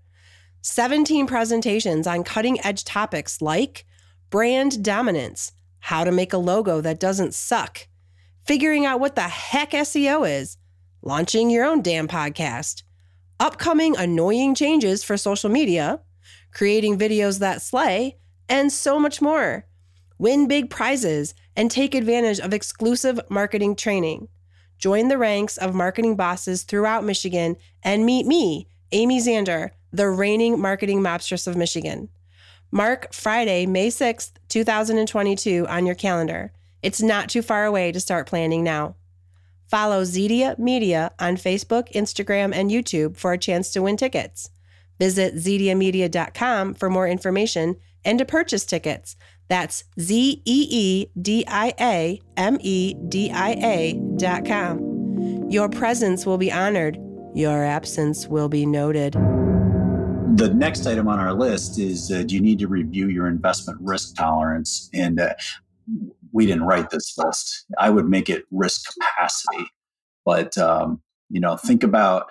17 0.61 1.27
presentations 1.27 2.07
on 2.07 2.23
cutting 2.23 2.63
edge 2.63 2.85
topics 2.85 3.41
like 3.41 3.87
brand 4.29 4.85
dominance, 4.85 5.53
how 5.79 6.05
to 6.05 6.13
make 6.13 6.35
a 6.35 6.37
logo 6.37 6.83
that 6.83 7.01
doesn't 7.01 7.33
suck, 7.33 7.89
figuring 8.47 8.85
out 8.85 9.01
what 9.01 9.15
the 9.15 9.23
heck 9.23 9.71
SEO 9.71 10.31
is, 10.31 10.59
launching 11.01 11.49
your 11.49 11.65
own 11.65 11.81
damn 11.81 12.07
podcast, 12.07 12.83
upcoming 13.41 13.97
annoying 13.97 14.55
changes 14.55 15.03
for 15.03 15.17
social 15.17 15.49
media, 15.49 16.01
creating 16.53 16.99
videos 16.99 17.39
that 17.39 17.63
slay, 17.63 18.19
and 18.51 18.71
so 18.71 19.01
much 19.01 19.23
more. 19.23 19.65
Win 20.19 20.47
big 20.47 20.71
prizes 20.71 21.35
and 21.57 21.71
take 21.71 21.95
advantage 21.95 22.41
of 22.41 22.53
exclusive 22.53 23.21
marketing 23.29 23.77
training. 23.77 24.29
Join 24.79 25.09
the 25.09 25.19
ranks 25.19 25.57
of 25.57 25.75
marketing 25.75 26.17
bosses 26.17 26.63
throughout 26.63 27.05
Michigan 27.05 27.57
and 27.83 28.07
meet 28.07 28.27
me, 28.27 28.69
Amy 28.93 29.21
Zander, 29.21 29.71
the 29.93 30.09
reigning 30.09 30.61
marketing 30.61 31.01
mobstress 31.01 31.47
of 31.47 31.57
Michigan. 31.57 32.09
Mark 32.71 33.13
Friday, 33.13 33.67
May 33.67 33.89
6th, 33.89 34.33
2022 34.49 35.67
on 35.69 35.87
your 35.87 35.95
calendar. 35.95 36.53
It's 36.83 37.01
not 37.01 37.29
too 37.29 37.43
far 37.43 37.65
away 37.65 37.93
to 37.93 38.01
start 38.01 38.27
planning 38.27 38.65
now. 38.65 38.97
Follow 39.69 40.03
Zedia 40.03 40.59
Media 40.59 41.13
on 41.19 41.37
Facebook, 41.37 41.91
Instagram, 41.93 42.55
and 42.55 42.71
YouTube 42.71 43.17
for 43.17 43.33
a 43.33 43.39
chance 43.39 43.73
to 43.73 43.83
win 43.83 43.97
tickets. 43.97 44.51
Visit 44.99 45.35
zediamedia.com 45.37 46.75
for 46.75 46.91
more 46.91 47.09
information 47.09 47.77
and 48.05 48.19
to 48.19 48.25
purchase 48.25 48.65
tickets. 48.65 49.17
That's 49.49 49.85
Z 50.01 50.43
E 50.45 50.67
E 50.71 51.07
D 51.21 51.45
I 51.47 51.73
A 51.81 52.21
M 52.37 52.59
E 52.61 52.95
D 53.09 53.31
I 53.31 53.51
A 53.51 54.01
dot 54.17 54.45
com. 54.45 55.51
Your 55.51 55.69
presence 55.69 56.27
will 56.27 56.39
be 56.39 56.51
honored, 56.51 56.99
your 57.35 57.65
absence 57.65 58.27
will 58.27 58.49
be 58.49 58.67
noted. 58.67 59.15
The 60.37 60.53
next 60.53 60.87
item 60.87 61.07
on 61.07 61.21
our 61.21 61.33
list 61.33 61.79
is 61.79 62.11
uh, 62.11 62.25
do 62.25 62.35
you 62.35 62.41
need 62.41 62.59
to 62.59 62.69
review 62.69 63.09
your 63.09 63.29
investment 63.29 63.79
risk 63.81 64.17
tolerance? 64.17 64.91
And 64.93 65.21
uh, 65.21 65.35
we 66.33 66.47
didn't 66.47 66.65
write 66.65 66.91
this 66.91 67.17
list. 67.17 67.67
I 67.79 67.91
would 67.91 68.09
make 68.09 68.29
it 68.29 68.45
risk 68.51 68.93
capacity. 68.93 69.67
But, 70.25 70.59
um, 70.59 71.01
you 71.31 71.41
know, 71.41 71.57
think 71.57 71.85
about 71.85 72.31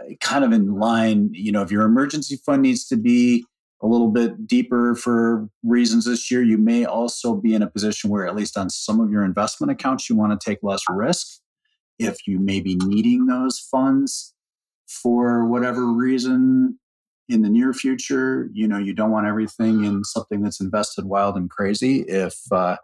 uh, 0.00 0.14
kind 0.20 0.44
of 0.44 0.52
in 0.52 0.78
line, 0.78 1.30
you 1.32 1.50
know, 1.50 1.62
if 1.62 1.72
your 1.72 1.82
emergency 1.82 2.36
fund 2.46 2.62
needs 2.62 2.86
to 2.88 2.96
be 2.96 3.44
a 3.82 3.86
little 3.86 4.10
bit 4.10 4.46
deeper 4.46 4.94
for 4.94 5.48
reasons 5.62 6.06
this 6.06 6.30
year, 6.30 6.42
you 6.42 6.58
may 6.58 6.84
also 6.84 7.34
be 7.34 7.54
in 7.54 7.62
a 7.62 7.70
position 7.70 8.10
where, 8.10 8.26
at 8.26 8.34
least 8.34 8.56
on 8.56 8.70
some 8.70 9.00
of 9.00 9.10
your 9.10 9.24
investment 9.24 9.70
accounts, 9.70 10.08
you 10.08 10.16
want 10.16 10.38
to 10.38 10.50
take 10.50 10.58
less 10.62 10.82
risk. 10.88 11.40
If 11.98 12.26
you 12.26 12.38
may 12.38 12.60
be 12.60 12.76
needing 12.84 13.26
those 13.26 13.58
funds 13.58 14.34
for 14.86 15.46
whatever 15.46 15.86
reason 15.92 16.78
in 17.28 17.42
the 17.42 17.50
near 17.50 17.72
future, 17.72 18.48
you 18.52 18.68
know, 18.68 18.78
you 18.78 18.94
don't 18.94 19.10
want 19.10 19.26
everything 19.26 19.84
in 19.84 20.04
something 20.04 20.42
that's 20.42 20.60
invested 20.60 21.04
wild 21.04 21.36
and 21.36 21.50
crazy. 21.50 22.00
If 22.02 22.40
uh, 22.52 22.76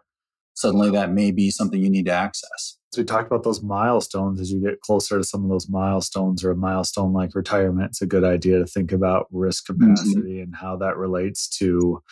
suddenly 0.53 0.91
that 0.91 1.11
may 1.11 1.31
be 1.31 1.49
something 1.49 1.81
you 1.81 1.89
need 1.89 2.05
to 2.05 2.11
access. 2.11 2.77
So 2.93 3.01
we 3.01 3.05
talked 3.05 3.25
about 3.25 3.43
those 3.43 3.63
milestones 3.63 4.39
as 4.39 4.51
you 4.51 4.61
get 4.61 4.81
closer 4.81 5.17
to 5.17 5.23
some 5.23 5.43
of 5.43 5.49
those 5.49 5.67
milestones 5.67 6.43
or 6.43 6.51
a 6.51 6.55
milestone 6.55 7.11
like 7.11 7.33
retirement. 7.33 7.89
It's 7.89 8.03
a 8.03 8.05
good 8.05 8.23
idea 8.23 8.59
to 8.59 8.67
think 8.67 8.91
about 8.91 9.25
risk 9.31 9.65
mm-hmm. 9.65 9.89
capacity 9.89 10.33
mm-hmm. 10.33 10.43
and 10.43 10.55
how 10.55 10.77
that 10.77 10.97
relates 10.97 11.49
to, 11.57 12.03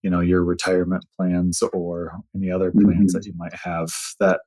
you 0.00 0.08
know, 0.10 0.20
your 0.20 0.42
retirement 0.42 1.04
plans 1.18 1.62
or 1.74 2.18
any 2.34 2.50
other 2.50 2.70
plans 2.72 2.88
mm-hmm. 2.88 3.18
that 3.18 3.26
you 3.26 3.34
might 3.36 3.54
have 3.54 3.92
that 4.20 4.40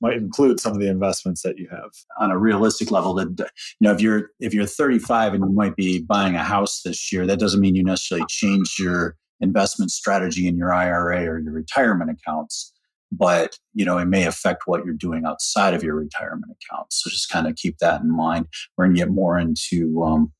might 0.00 0.16
include 0.16 0.58
some 0.58 0.72
of 0.72 0.80
the 0.80 0.88
investments 0.88 1.42
that 1.42 1.58
you 1.58 1.68
have 1.70 1.90
on 2.18 2.30
a 2.30 2.38
realistic 2.38 2.90
level 2.90 3.12
that 3.12 3.28
you 3.38 3.46
know 3.82 3.92
if 3.92 4.00
you're 4.00 4.30
if 4.40 4.54
you're 4.54 4.64
35 4.64 5.34
and 5.34 5.44
you 5.44 5.52
might 5.52 5.76
be 5.76 6.00
buying 6.00 6.34
a 6.36 6.42
house 6.42 6.80
this 6.82 7.12
year 7.12 7.26
that 7.26 7.38
doesn't 7.38 7.60
mean 7.60 7.74
you 7.74 7.84
necessarily 7.84 8.24
change 8.30 8.76
your 8.78 9.18
investment 9.40 9.90
strategy 9.90 10.46
in 10.46 10.56
your 10.56 10.72
IRA 10.72 11.26
or 11.26 11.38
your 11.38 11.52
retirement 11.52 12.10
accounts, 12.10 12.72
but 13.12 13.58
you 13.74 13.84
know 13.84 13.98
it 13.98 14.06
may 14.06 14.26
affect 14.26 14.62
what 14.66 14.84
you're 14.84 14.94
doing 14.94 15.24
outside 15.24 15.74
of 15.74 15.82
your 15.82 15.94
retirement 15.94 16.52
accounts. 16.52 17.02
So 17.02 17.10
just 17.10 17.30
kind 17.30 17.46
of 17.46 17.56
keep 17.56 17.78
that 17.78 18.00
in 18.00 18.14
mind. 18.14 18.46
We're 18.76 18.86
going 18.86 18.96
to 18.96 19.00
get 19.00 19.10
more 19.10 19.38
into 19.38 20.02
um, 20.02 20.32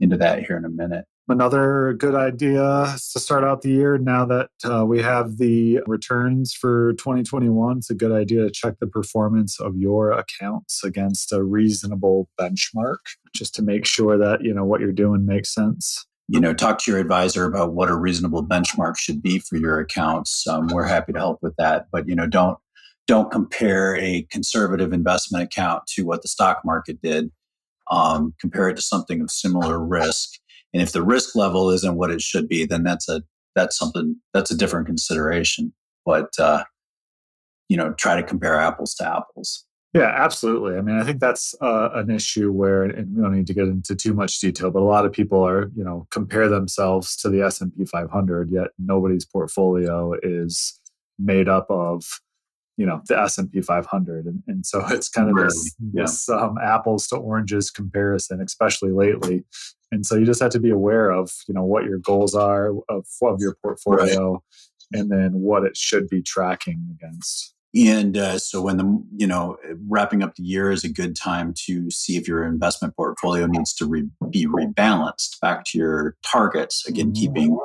into 0.00 0.16
that 0.16 0.44
here 0.44 0.56
in 0.56 0.64
a 0.64 0.70
minute. 0.70 1.04
Another 1.30 1.92
good 1.92 2.14
idea 2.14 2.94
to 3.12 3.20
start 3.20 3.44
out 3.44 3.60
the 3.60 3.68
year 3.68 3.98
now 3.98 4.24
that 4.24 4.48
uh, 4.64 4.86
we 4.86 5.02
have 5.02 5.36
the 5.36 5.80
returns 5.86 6.54
for 6.54 6.94
2021. 6.94 7.78
It's 7.78 7.90
a 7.90 7.94
good 7.94 8.12
idea 8.12 8.44
to 8.44 8.50
check 8.50 8.76
the 8.80 8.86
performance 8.86 9.60
of 9.60 9.76
your 9.76 10.10
accounts 10.10 10.82
against 10.82 11.30
a 11.30 11.42
reasonable 11.42 12.30
benchmark 12.40 12.96
just 13.34 13.54
to 13.56 13.62
make 13.62 13.84
sure 13.84 14.16
that 14.16 14.42
you 14.42 14.54
know 14.54 14.64
what 14.64 14.80
you're 14.80 14.90
doing 14.90 15.26
makes 15.26 15.52
sense 15.52 16.06
you 16.28 16.38
know, 16.38 16.52
talk 16.52 16.78
to 16.78 16.90
your 16.90 17.00
advisor 17.00 17.46
about 17.46 17.72
what 17.72 17.88
a 17.88 17.96
reasonable 17.96 18.44
benchmark 18.44 18.98
should 18.98 19.22
be 19.22 19.38
for 19.38 19.56
your 19.56 19.80
accounts. 19.80 20.46
Um, 20.46 20.68
we're 20.68 20.84
happy 20.84 21.12
to 21.14 21.18
help 21.18 21.38
with 21.42 21.54
that, 21.56 21.86
but 21.90 22.06
you 22.06 22.14
know, 22.14 22.26
don't 22.26 22.58
don't 23.06 23.30
compare 23.30 23.96
a 23.96 24.26
conservative 24.30 24.92
investment 24.92 25.42
account 25.42 25.86
to 25.86 26.04
what 26.04 26.20
the 26.20 26.28
stock 26.28 26.60
market 26.64 27.00
did. 27.02 27.30
Um, 27.90 28.34
compare 28.38 28.68
it 28.68 28.76
to 28.76 28.82
something 28.82 29.22
of 29.22 29.30
similar 29.30 29.82
risk, 29.82 30.28
and 30.74 30.82
if 30.82 30.92
the 30.92 31.02
risk 31.02 31.34
level 31.34 31.70
isn't 31.70 31.96
what 31.96 32.10
it 32.10 32.20
should 32.20 32.46
be, 32.46 32.66
then 32.66 32.82
that's 32.82 33.08
a 33.08 33.22
that's 33.56 33.78
something 33.78 34.16
that's 34.34 34.50
a 34.50 34.56
different 34.56 34.86
consideration. 34.86 35.72
But 36.04 36.38
uh, 36.38 36.64
you 37.70 37.78
know, 37.78 37.94
try 37.94 38.16
to 38.16 38.22
compare 38.22 38.60
apples 38.60 38.94
to 38.96 39.08
apples. 39.08 39.64
Yeah, 39.94 40.12
absolutely. 40.14 40.76
I 40.76 40.82
mean, 40.82 40.96
I 40.96 41.02
think 41.02 41.18
that's 41.18 41.54
uh, 41.62 41.88
an 41.94 42.10
issue 42.10 42.52
where, 42.52 42.82
and 42.82 43.16
we 43.16 43.22
don't 43.22 43.34
need 43.34 43.46
to 43.46 43.54
get 43.54 43.68
into 43.68 43.96
too 43.96 44.12
much 44.12 44.38
detail, 44.38 44.70
but 44.70 44.80
a 44.80 44.84
lot 44.84 45.06
of 45.06 45.12
people 45.12 45.42
are, 45.42 45.70
you 45.74 45.82
know, 45.82 46.06
compare 46.10 46.48
themselves 46.48 47.16
to 47.18 47.30
the 47.30 47.40
S 47.42 47.62
and 47.62 47.74
P 47.74 47.86
500. 47.86 48.50
Yet 48.50 48.68
nobody's 48.78 49.24
portfolio 49.24 50.12
is 50.22 50.78
made 51.18 51.48
up 51.48 51.66
of, 51.70 52.04
you 52.76 52.84
know, 52.84 53.00
the 53.08 53.18
S 53.18 53.38
and 53.38 53.50
P 53.50 53.62
500, 53.62 54.26
and, 54.26 54.42
and 54.46 54.66
so 54.66 54.84
it's 54.88 55.08
kind 55.08 55.30
of 55.30 55.36
really? 55.36 55.46
this, 55.46 55.76
yeah. 55.92 56.02
this 56.02 56.28
um, 56.28 56.58
apples 56.62 57.06
to 57.08 57.16
oranges 57.16 57.70
comparison, 57.70 58.42
especially 58.42 58.92
lately. 58.92 59.44
And 59.90 60.04
so 60.04 60.16
you 60.16 60.26
just 60.26 60.42
have 60.42 60.50
to 60.50 60.60
be 60.60 60.70
aware 60.70 61.10
of, 61.10 61.32
you 61.48 61.54
know, 61.54 61.64
what 61.64 61.84
your 61.84 61.98
goals 61.98 62.34
are 62.34 62.74
of, 62.90 63.06
of 63.22 63.40
your 63.40 63.56
portfolio, 63.62 64.32
right. 64.32 65.00
and 65.00 65.10
then 65.10 65.40
what 65.40 65.64
it 65.64 65.78
should 65.78 66.10
be 66.10 66.20
tracking 66.20 66.86
against. 66.92 67.54
And 67.76 68.16
uh, 68.16 68.38
so, 68.38 68.62
when 68.62 68.78
the 68.78 69.04
you 69.16 69.26
know 69.26 69.56
wrapping 69.88 70.22
up 70.22 70.34
the 70.36 70.42
year 70.42 70.70
is 70.70 70.84
a 70.84 70.92
good 70.92 71.14
time 71.14 71.52
to 71.66 71.90
see 71.90 72.16
if 72.16 72.26
your 72.26 72.44
investment 72.44 72.96
portfolio 72.96 73.46
needs 73.46 73.74
to 73.74 73.86
re- 73.86 74.08
be 74.30 74.46
rebalanced 74.46 75.38
back 75.40 75.64
to 75.66 75.78
your 75.78 76.16
targets. 76.26 76.86
Again, 76.86 77.12
keeping 77.12 77.50
mm-hmm. 77.50 77.64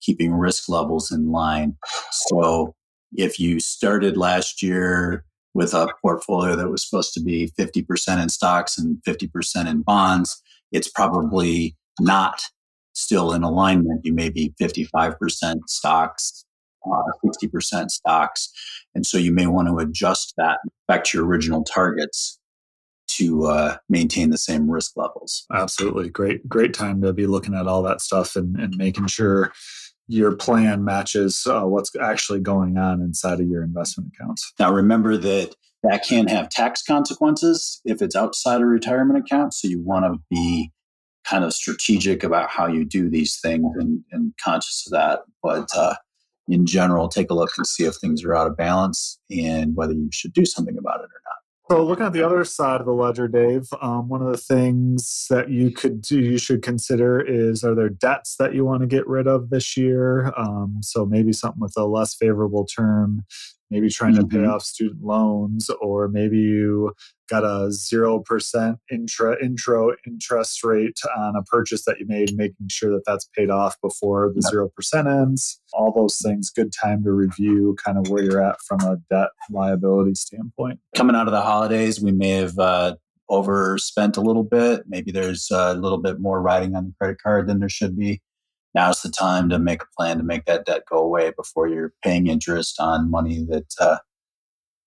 keeping 0.00 0.34
risk 0.34 0.68
levels 0.68 1.10
in 1.10 1.32
line. 1.32 1.76
So, 2.12 2.74
if 3.12 3.40
you 3.40 3.58
started 3.58 4.16
last 4.16 4.62
year 4.62 5.24
with 5.52 5.74
a 5.74 5.88
portfolio 6.00 6.54
that 6.54 6.68
was 6.68 6.88
supposed 6.88 7.12
to 7.14 7.20
be 7.20 7.50
50% 7.58 8.22
in 8.22 8.28
stocks 8.28 8.78
and 8.78 8.98
50% 9.06 9.68
in 9.68 9.82
bonds, 9.82 10.40
it's 10.70 10.88
probably 10.88 11.76
not 11.98 12.42
still 12.92 13.32
in 13.32 13.42
alignment. 13.42 14.04
You 14.04 14.12
may 14.12 14.30
be 14.30 14.54
55% 14.60 15.60
stocks, 15.66 16.44
uh, 16.86 17.02
60% 17.24 17.90
stocks. 17.90 18.50
And 18.94 19.06
so 19.06 19.18
you 19.18 19.32
may 19.32 19.46
want 19.46 19.68
to 19.68 19.78
adjust 19.78 20.34
that 20.36 20.58
back 20.88 21.04
to 21.04 21.18
your 21.18 21.26
original 21.26 21.64
targets 21.64 22.38
to 23.08 23.46
uh, 23.46 23.76
maintain 23.88 24.30
the 24.30 24.38
same 24.38 24.70
risk 24.70 24.92
levels. 24.96 25.44
Absolutely. 25.52 26.08
Great, 26.10 26.48
great 26.48 26.72
time 26.74 27.02
to 27.02 27.12
be 27.12 27.26
looking 27.26 27.54
at 27.54 27.66
all 27.66 27.82
that 27.82 28.00
stuff 28.00 28.36
and, 28.36 28.56
and 28.56 28.76
making 28.76 29.08
sure 29.08 29.52
your 30.06 30.34
plan 30.34 30.84
matches 30.84 31.46
uh, 31.48 31.62
what's 31.62 31.94
actually 32.00 32.40
going 32.40 32.76
on 32.76 33.00
inside 33.00 33.40
of 33.40 33.48
your 33.48 33.62
investment 33.62 34.12
accounts. 34.14 34.52
Now, 34.58 34.72
remember 34.72 35.16
that 35.16 35.54
that 35.82 36.04
can 36.04 36.26
have 36.26 36.50
tax 36.50 36.82
consequences 36.82 37.80
if 37.84 38.02
it's 38.02 38.16
outside 38.16 38.60
a 38.60 38.66
retirement 38.66 39.18
account. 39.18 39.54
So 39.54 39.68
you 39.68 39.80
want 39.80 40.04
to 40.04 40.20
be 40.28 40.72
kind 41.24 41.44
of 41.44 41.52
strategic 41.52 42.22
about 42.24 42.50
how 42.50 42.66
you 42.66 42.84
do 42.84 43.08
these 43.08 43.38
things 43.40 43.66
and, 43.76 44.02
and 44.10 44.32
conscious 44.42 44.86
of 44.86 44.92
that. 44.92 45.20
But 45.42 45.68
uh, 45.74 45.94
in 46.50 46.66
general, 46.66 47.08
take 47.08 47.30
a 47.30 47.34
look 47.34 47.50
and 47.56 47.66
see 47.66 47.84
if 47.84 47.96
things 47.96 48.24
are 48.24 48.34
out 48.34 48.48
of 48.48 48.56
balance 48.56 49.18
and 49.30 49.76
whether 49.76 49.92
you 49.92 50.08
should 50.12 50.32
do 50.32 50.44
something 50.44 50.76
about 50.76 51.00
it 51.00 51.04
or 51.04 51.22
not. 51.24 51.36
So, 51.70 51.84
looking 51.84 52.04
at 52.04 52.12
the 52.12 52.26
other 52.26 52.44
side 52.44 52.80
of 52.80 52.86
the 52.86 52.92
ledger, 52.92 53.28
Dave, 53.28 53.68
um, 53.80 54.08
one 54.08 54.22
of 54.22 54.32
the 54.32 54.36
things 54.36 55.26
that 55.30 55.50
you 55.50 55.70
could 55.70 56.02
do, 56.02 56.18
you 56.18 56.36
should 56.36 56.62
consider 56.62 57.20
is 57.20 57.62
are 57.62 57.76
there 57.76 57.88
debts 57.88 58.34
that 58.40 58.56
you 58.56 58.64
want 58.64 58.80
to 58.80 58.88
get 58.88 59.06
rid 59.06 59.28
of 59.28 59.50
this 59.50 59.76
year? 59.76 60.32
Um, 60.36 60.78
so, 60.82 61.06
maybe 61.06 61.32
something 61.32 61.60
with 61.60 61.74
a 61.76 61.84
less 61.84 62.16
favorable 62.16 62.66
term 62.66 63.24
maybe 63.70 63.88
trying 63.88 64.14
mm-hmm. 64.14 64.22
to 64.22 64.28
pay 64.28 64.36
mm-hmm. 64.38 64.50
off 64.50 64.62
student 64.62 65.02
loans, 65.02 65.70
or 65.80 66.08
maybe 66.08 66.38
you 66.38 66.92
got 67.28 67.44
a 67.44 67.68
0% 67.68 68.76
intra, 68.90 69.44
intro 69.44 69.94
interest 70.06 70.64
rate 70.64 70.98
on 71.16 71.36
a 71.36 71.42
purchase 71.44 71.84
that 71.84 72.00
you 72.00 72.06
made, 72.06 72.36
making 72.36 72.68
sure 72.68 72.90
that 72.90 73.02
that's 73.06 73.28
paid 73.36 73.50
off 73.50 73.80
before 73.80 74.32
the 74.34 74.42
yep. 74.52 74.94
0% 74.94 75.22
ends. 75.22 75.60
All 75.72 75.92
those 75.94 76.18
things, 76.18 76.50
good 76.50 76.72
time 76.72 77.04
to 77.04 77.12
review 77.12 77.76
kind 77.82 77.98
of 77.98 78.08
where 78.08 78.22
you're 78.22 78.42
at 78.42 78.60
from 78.66 78.80
a 78.80 78.96
debt 79.08 79.28
liability 79.50 80.14
standpoint. 80.14 80.80
Coming 80.96 81.14
out 81.14 81.28
of 81.28 81.32
the 81.32 81.40
holidays, 81.40 82.00
we 82.00 82.12
may 82.12 82.30
have 82.30 82.58
uh, 82.58 82.96
overspent 83.28 84.16
a 84.16 84.20
little 84.20 84.44
bit. 84.44 84.82
Maybe 84.88 85.12
there's 85.12 85.48
a 85.52 85.74
little 85.74 85.98
bit 85.98 86.18
more 86.18 86.42
riding 86.42 86.74
on 86.74 86.86
the 86.86 86.94
credit 86.98 87.22
card 87.22 87.46
than 87.46 87.60
there 87.60 87.68
should 87.68 87.96
be 87.96 88.20
now's 88.74 89.02
the 89.02 89.10
time 89.10 89.48
to 89.48 89.58
make 89.58 89.82
a 89.82 89.86
plan 89.96 90.18
to 90.18 90.22
make 90.22 90.44
that 90.44 90.66
debt 90.66 90.82
go 90.88 90.98
away 90.98 91.32
before 91.36 91.68
you're 91.68 91.92
paying 92.02 92.26
interest 92.26 92.80
on 92.80 93.10
money 93.10 93.44
that 93.48 93.72
uh, 93.80 93.98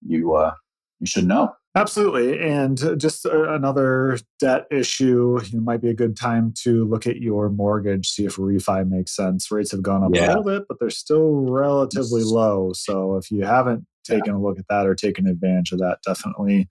you 0.02 0.34
uh, 0.34 0.54
you 1.00 1.08
should 1.08 1.28
know. 1.28 1.54
Absolutely. 1.76 2.40
And 2.40 2.78
just 3.00 3.26
another 3.26 4.20
debt 4.40 4.68
issue, 4.70 5.38
it 5.38 5.54
might 5.56 5.82
be 5.82 5.90
a 5.90 5.96
good 5.96 6.16
time 6.16 6.54
to 6.62 6.86
look 6.86 7.08
at 7.08 7.18
your 7.18 7.50
mortgage, 7.50 8.10
see 8.10 8.26
if 8.26 8.36
refi 8.36 8.88
makes 8.88 9.16
sense. 9.16 9.50
Rates 9.50 9.72
have 9.72 9.82
gone 9.82 10.04
up 10.04 10.12
yeah. 10.14 10.28
a 10.28 10.30
little 10.30 10.44
bit, 10.44 10.68
but 10.68 10.78
they're 10.80 10.92
still 10.92 11.32
relatively 11.50 12.22
low. 12.24 12.74
So 12.74 13.16
if 13.16 13.32
you 13.32 13.44
haven't 13.44 13.88
taken 14.04 14.34
yeah. 14.34 14.36
a 14.36 14.42
look 14.42 14.60
at 14.60 14.68
that 14.70 14.86
or 14.86 14.94
taken 14.94 15.26
advantage 15.26 15.72
of 15.72 15.80
that, 15.80 15.98
definitely 16.06 16.70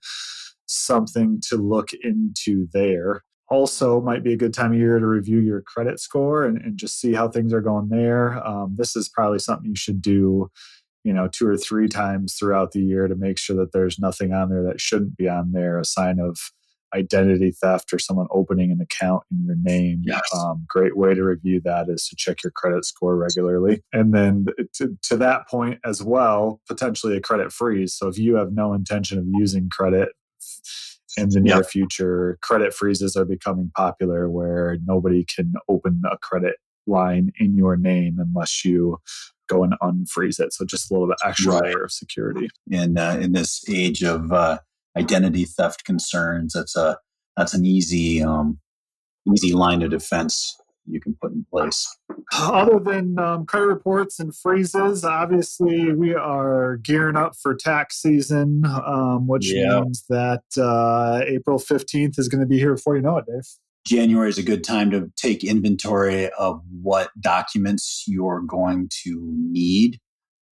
something 0.67 1.41
to 1.49 1.57
look 1.57 1.89
into 2.01 2.69
there 2.71 3.23
also 3.49 4.01
might 4.01 4.23
be 4.23 4.33
a 4.33 4.37
good 4.37 4.53
time 4.53 4.71
of 4.71 4.77
year 4.77 4.99
to 4.99 5.05
review 5.05 5.39
your 5.39 5.61
credit 5.61 5.99
score 5.99 6.45
and, 6.45 6.57
and 6.61 6.77
just 6.77 6.99
see 6.99 7.13
how 7.13 7.27
things 7.27 7.53
are 7.53 7.61
going 7.61 7.89
there. 7.89 8.45
Um, 8.45 8.75
this 8.77 8.95
is 8.95 9.09
probably 9.09 9.39
something 9.39 9.69
you 9.69 9.75
should 9.75 10.01
do, 10.01 10.49
you 11.03 11.13
know, 11.13 11.27
two 11.27 11.47
or 11.47 11.57
three 11.57 11.87
times 11.87 12.35
throughout 12.35 12.71
the 12.71 12.81
year 12.81 13.07
to 13.07 13.15
make 13.15 13.37
sure 13.37 13.55
that 13.57 13.71
there's 13.71 13.99
nothing 13.99 14.33
on 14.33 14.49
there 14.49 14.63
that 14.63 14.81
shouldn't 14.81 15.17
be 15.17 15.27
on 15.27 15.51
there, 15.51 15.79
a 15.79 15.85
sign 15.85 16.19
of 16.19 16.37
identity 16.95 17.51
theft 17.51 17.91
or 17.91 17.99
someone 17.99 18.27
opening 18.31 18.71
an 18.71 18.79
account 18.79 19.23
in 19.31 19.43
your 19.45 19.55
name. 19.55 20.01
Yes. 20.05 20.21
Um, 20.35 20.65
great 20.67 20.95
way 20.95 21.13
to 21.13 21.23
review 21.23 21.59
that 21.65 21.89
is 21.89 22.07
to 22.07 22.15
check 22.15 22.43
your 22.43 22.51
credit 22.51 22.85
score 22.85 23.15
regularly. 23.15 23.83
And 23.91 24.13
then 24.13 24.45
to, 24.75 24.95
to 25.03 25.17
that 25.17 25.47
point 25.47 25.79
as 25.83 26.03
well, 26.03 26.61
potentially 26.67 27.17
a 27.17 27.21
credit 27.21 27.51
freeze. 27.51 27.95
So 27.95 28.07
if 28.07 28.17
you 28.17 28.35
have 28.35 28.51
no 28.51 28.73
intention 28.73 29.17
of 29.17 29.25
using 29.27 29.69
credit, 29.69 30.09
in 31.17 31.29
the 31.29 31.39
near 31.39 31.57
yep. 31.57 31.65
future, 31.65 32.37
credit 32.41 32.73
freezes 32.73 33.15
are 33.15 33.25
becoming 33.25 33.71
popular 33.75 34.29
where 34.29 34.77
nobody 34.85 35.25
can 35.25 35.53
open 35.69 36.01
a 36.11 36.17
credit 36.17 36.55
line 36.87 37.31
in 37.39 37.55
your 37.55 37.77
name 37.77 38.17
unless 38.19 38.65
you 38.65 38.97
go 39.47 39.63
and 39.63 39.73
unfreeze 39.81 40.39
it. 40.39 40.53
So 40.53 40.65
just 40.65 40.89
a 40.89 40.93
little 40.93 41.07
bit 41.07 41.17
extra 41.23 41.53
right. 41.53 41.63
layer 41.63 41.83
of 41.83 41.91
security. 41.91 42.49
And 42.71 42.97
uh, 42.97 43.17
in 43.19 43.33
this 43.33 43.63
age 43.69 44.03
of 44.03 44.31
uh, 44.31 44.59
identity 44.97 45.45
theft 45.45 45.85
concerns, 45.85 46.53
that's 46.53 46.75
a 46.75 46.97
that's 47.37 47.53
an 47.53 47.65
easy 47.65 48.21
um, 48.21 48.59
easy 49.31 49.53
line 49.53 49.81
of 49.81 49.91
defense 49.91 50.55
you 50.85 50.99
can 50.99 51.15
put 51.21 51.31
in 51.31 51.45
place. 51.49 51.87
Other 52.33 52.79
than 52.79 53.17
um, 53.19 53.45
credit 53.45 53.67
reports 53.67 54.19
and 54.19 54.35
freezes, 54.35 55.03
obviously 55.03 55.93
we 55.93 56.13
are 56.13 56.77
gearing 56.77 57.15
up 57.15 57.33
for 57.41 57.55
tax 57.55 58.01
season, 58.01 58.63
um, 58.65 59.27
which 59.27 59.51
yeah. 59.51 59.81
means 59.81 60.05
that 60.09 60.43
uh, 60.57 61.21
April 61.25 61.59
15th 61.59 62.19
is 62.19 62.27
going 62.27 62.41
to 62.41 62.47
be 62.47 62.57
here 62.57 62.75
before 62.75 62.95
you 62.95 63.01
know 63.01 63.17
it, 63.17 63.25
Dave. 63.25 63.43
January 63.85 64.29
is 64.29 64.37
a 64.37 64.43
good 64.43 64.63
time 64.63 64.91
to 64.91 65.11
take 65.17 65.43
inventory 65.43 66.29
of 66.37 66.61
what 66.81 67.09
documents 67.19 68.05
you're 68.07 68.41
going 68.41 68.89
to 69.03 69.19
need 69.35 69.99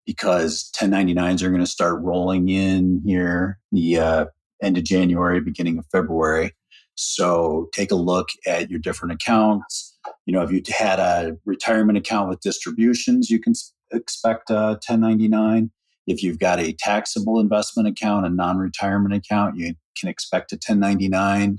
because 0.04 0.70
1099s 0.76 1.42
are 1.42 1.50
going 1.50 1.60
to 1.60 1.66
start 1.66 2.02
rolling 2.02 2.48
in 2.48 3.00
here 3.06 3.60
the 3.70 3.98
uh, 3.98 4.24
end 4.60 4.76
of 4.76 4.84
January, 4.84 5.40
beginning 5.40 5.78
of 5.78 5.86
February. 5.92 6.52
So 6.96 7.68
take 7.72 7.92
a 7.92 7.96
look 7.96 8.28
at 8.46 8.70
your 8.70 8.80
different 8.80 9.14
accounts. 9.14 9.89
You 10.30 10.36
know, 10.36 10.42
if 10.44 10.52
you 10.52 10.62
had 10.72 11.00
a 11.00 11.36
retirement 11.44 11.98
account 11.98 12.28
with 12.28 12.38
distributions, 12.38 13.30
you 13.30 13.40
can 13.40 13.52
expect 13.92 14.48
a 14.48 14.78
1099. 14.78 15.72
If 16.06 16.22
you've 16.22 16.38
got 16.38 16.60
a 16.60 16.72
taxable 16.72 17.40
investment 17.40 17.88
account, 17.88 18.26
a 18.26 18.28
non 18.28 18.56
retirement 18.56 19.12
account, 19.12 19.56
you 19.56 19.74
can 19.98 20.08
expect 20.08 20.52
a 20.52 20.54
1099. 20.54 21.58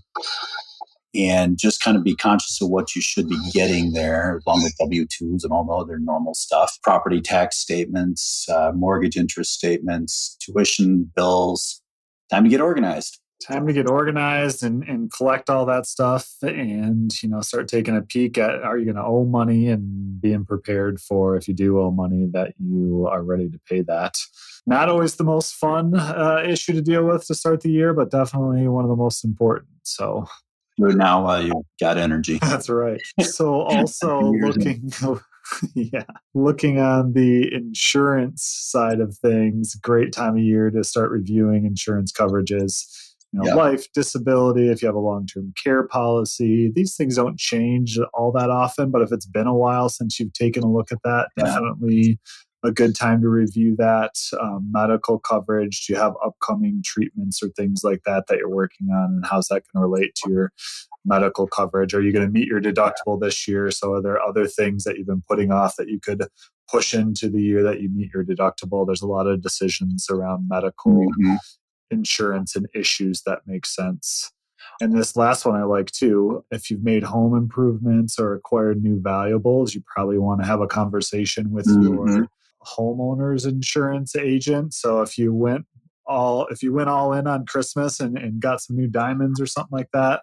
And 1.13 1.57
just 1.59 1.83
kind 1.83 1.97
of 1.97 2.05
be 2.05 2.15
conscious 2.15 2.61
of 2.61 2.69
what 2.69 2.95
you 2.95 3.01
should 3.01 3.27
be 3.27 3.37
getting 3.51 3.91
there, 3.91 4.39
along 4.47 4.63
with 4.63 4.73
W 4.79 5.05
2s 5.05 5.43
and 5.43 5.51
all 5.51 5.65
the 5.65 5.73
other 5.73 5.99
normal 5.99 6.33
stuff 6.33 6.77
property 6.81 7.19
tax 7.19 7.57
statements, 7.57 8.47
uh, 8.47 8.71
mortgage 8.73 9.17
interest 9.17 9.51
statements, 9.51 10.37
tuition 10.39 11.11
bills. 11.13 11.81
Time 12.29 12.45
to 12.45 12.49
get 12.49 12.61
organized 12.61 13.19
time 13.41 13.67
to 13.67 13.73
get 13.73 13.89
organized 13.89 14.63
and, 14.63 14.83
and 14.83 15.11
collect 15.11 15.49
all 15.49 15.65
that 15.65 15.85
stuff 15.85 16.29
and 16.41 17.11
you 17.21 17.29
know 17.29 17.41
start 17.41 17.67
taking 17.67 17.95
a 17.95 18.01
peek 18.01 18.37
at 18.37 18.61
are 18.63 18.77
you 18.77 18.85
going 18.85 18.95
to 18.95 19.03
owe 19.03 19.25
money 19.25 19.67
and 19.67 20.21
being 20.21 20.45
prepared 20.45 20.99
for 20.99 21.35
if 21.35 21.47
you 21.47 21.53
do 21.53 21.79
owe 21.79 21.91
money 21.91 22.27
that 22.31 22.53
you 22.59 23.07
are 23.09 23.23
ready 23.23 23.49
to 23.49 23.59
pay 23.67 23.81
that. 23.81 24.15
Not 24.67 24.89
always 24.89 25.15
the 25.15 25.23
most 25.23 25.55
fun 25.55 25.95
uh, 25.95 26.43
issue 26.45 26.73
to 26.73 26.81
deal 26.81 27.05
with 27.05 27.25
to 27.27 27.35
start 27.35 27.61
the 27.61 27.71
year 27.71 27.93
but 27.93 28.11
definitely 28.11 28.67
one 28.67 28.83
of 28.83 28.89
the 28.89 28.95
most 28.95 29.23
important 29.23 29.69
so. 29.83 30.25
Now 30.77 31.27
uh, 31.27 31.39
you 31.39 31.65
got 31.79 31.97
energy. 31.97 32.37
That's 32.41 32.69
right. 32.69 33.01
So 33.21 33.61
also 33.61 34.21
looking 34.21 34.91
yeah 35.75 36.03
looking 36.33 36.79
on 36.79 37.13
the 37.13 37.53
insurance 37.53 38.43
side 38.43 38.99
of 38.99 39.17
things 39.17 39.75
great 39.75 40.13
time 40.13 40.37
of 40.37 40.43
year 40.43 40.69
to 40.69 40.83
start 40.83 41.11
reviewing 41.11 41.65
insurance 41.65 42.11
coverages 42.11 43.10
you 43.33 43.41
know, 43.41 43.55
life, 43.55 43.91
disability, 43.93 44.69
if 44.69 44.81
you 44.81 44.87
have 44.87 44.95
a 44.95 44.99
long 44.99 45.25
term 45.25 45.53
care 45.61 45.83
policy. 45.87 46.71
These 46.73 46.95
things 46.95 47.15
don't 47.15 47.39
change 47.39 47.97
all 48.13 48.31
that 48.33 48.49
often, 48.49 48.91
but 48.91 49.01
if 49.01 49.11
it's 49.11 49.25
been 49.25 49.47
a 49.47 49.55
while 49.55 49.89
since 49.89 50.19
you've 50.19 50.33
taken 50.33 50.63
a 50.63 50.71
look 50.71 50.91
at 50.91 51.01
that, 51.03 51.29
yeah. 51.37 51.45
definitely 51.45 52.19
a 52.63 52.71
good 52.71 52.95
time 52.95 53.21
to 53.21 53.29
review 53.29 53.75
that. 53.77 54.11
Um, 54.39 54.69
medical 54.71 55.17
coverage, 55.17 55.85
do 55.85 55.93
you 55.93 55.99
have 55.99 56.13
upcoming 56.23 56.81
treatments 56.85 57.41
or 57.41 57.49
things 57.49 57.83
like 57.83 58.01
that 58.05 58.25
that 58.27 58.37
you're 58.37 58.49
working 58.49 58.89
on, 58.89 59.13
and 59.13 59.25
how's 59.25 59.47
that 59.47 59.63
going 59.71 59.81
to 59.81 59.87
relate 59.87 60.13
to 60.15 60.31
your 60.31 60.51
medical 61.05 61.47
coverage? 61.47 61.93
Are 61.93 62.01
you 62.01 62.11
going 62.11 62.25
to 62.25 62.31
meet 62.31 62.47
your 62.47 62.61
deductible 62.61 63.19
this 63.19 63.47
year? 63.47 63.71
So, 63.71 63.93
are 63.93 64.01
there 64.01 64.21
other 64.21 64.45
things 64.45 64.83
that 64.83 64.97
you've 64.97 65.07
been 65.07 65.23
putting 65.27 65.51
off 65.51 65.77
that 65.77 65.89
you 65.89 65.99
could 65.99 66.27
push 66.69 66.93
into 66.93 67.29
the 67.29 67.41
year 67.41 67.63
that 67.63 67.81
you 67.81 67.89
meet 67.89 68.11
your 68.13 68.23
deductible? 68.23 68.85
There's 68.85 69.01
a 69.01 69.07
lot 69.07 69.25
of 69.25 69.41
decisions 69.41 70.07
around 70.09 70.47
medical. 70.49 70.91
Mm-hmm 70.91 71.35
insurance 71.91 72.55
and 72.55 72.67
issues 72.73 73.23
that 73.25 73.39
make 73.45 73.65
sense. 73.65 74.31
And 74.79 74.95
this 74.95 75.15
last 75.15 75.45
one 75.45 75.55
I 75.55 75.63
like 75.63 75.91
too. 75.91 76.43
If 76.51 76.69
you've 76.69 76.83
made 76.83 77.03
home 77.03 77.35
improvements 77.35 78.19
or 78.19 78.33
acquired 78.33 78.81
new 78.81 78.99
valuables, 79.01 79.75
you 79.75 79.83
probably 79.85 80.17
want 80.17 80.41
to 80.41 80.47
have 80.47 80.61
a 80.61 80.67
conversation 80.67 81.51
with 81.51 81.67
mm-hmm. 81.67 81.93
your 81.93 82.27
homeowner's 82.65 83.45
insurance 83.45 84.15
agent. 84.15 84.73
So 84.73 85.01
if 85.01 85.17
you 85.17 85.33
went 85.33 85.65
all 86.07 86.47
if 86.47 86.63
you 86.63 86.73
went 86.73 86.89
all 86.89 87.13
in 87.13 87.27
on 87.27 87.45
Christmas 87.45 87.99
and, 87.99 88.17
and 88.17 88.41
got 88.41 88.61
some 88.61 88.75
new 88.75 88.87
diamonds 88.87 89.39
or 89.39 89.45
something 89.45 89.77
like 89.77 89.89
that, 89.93 90.21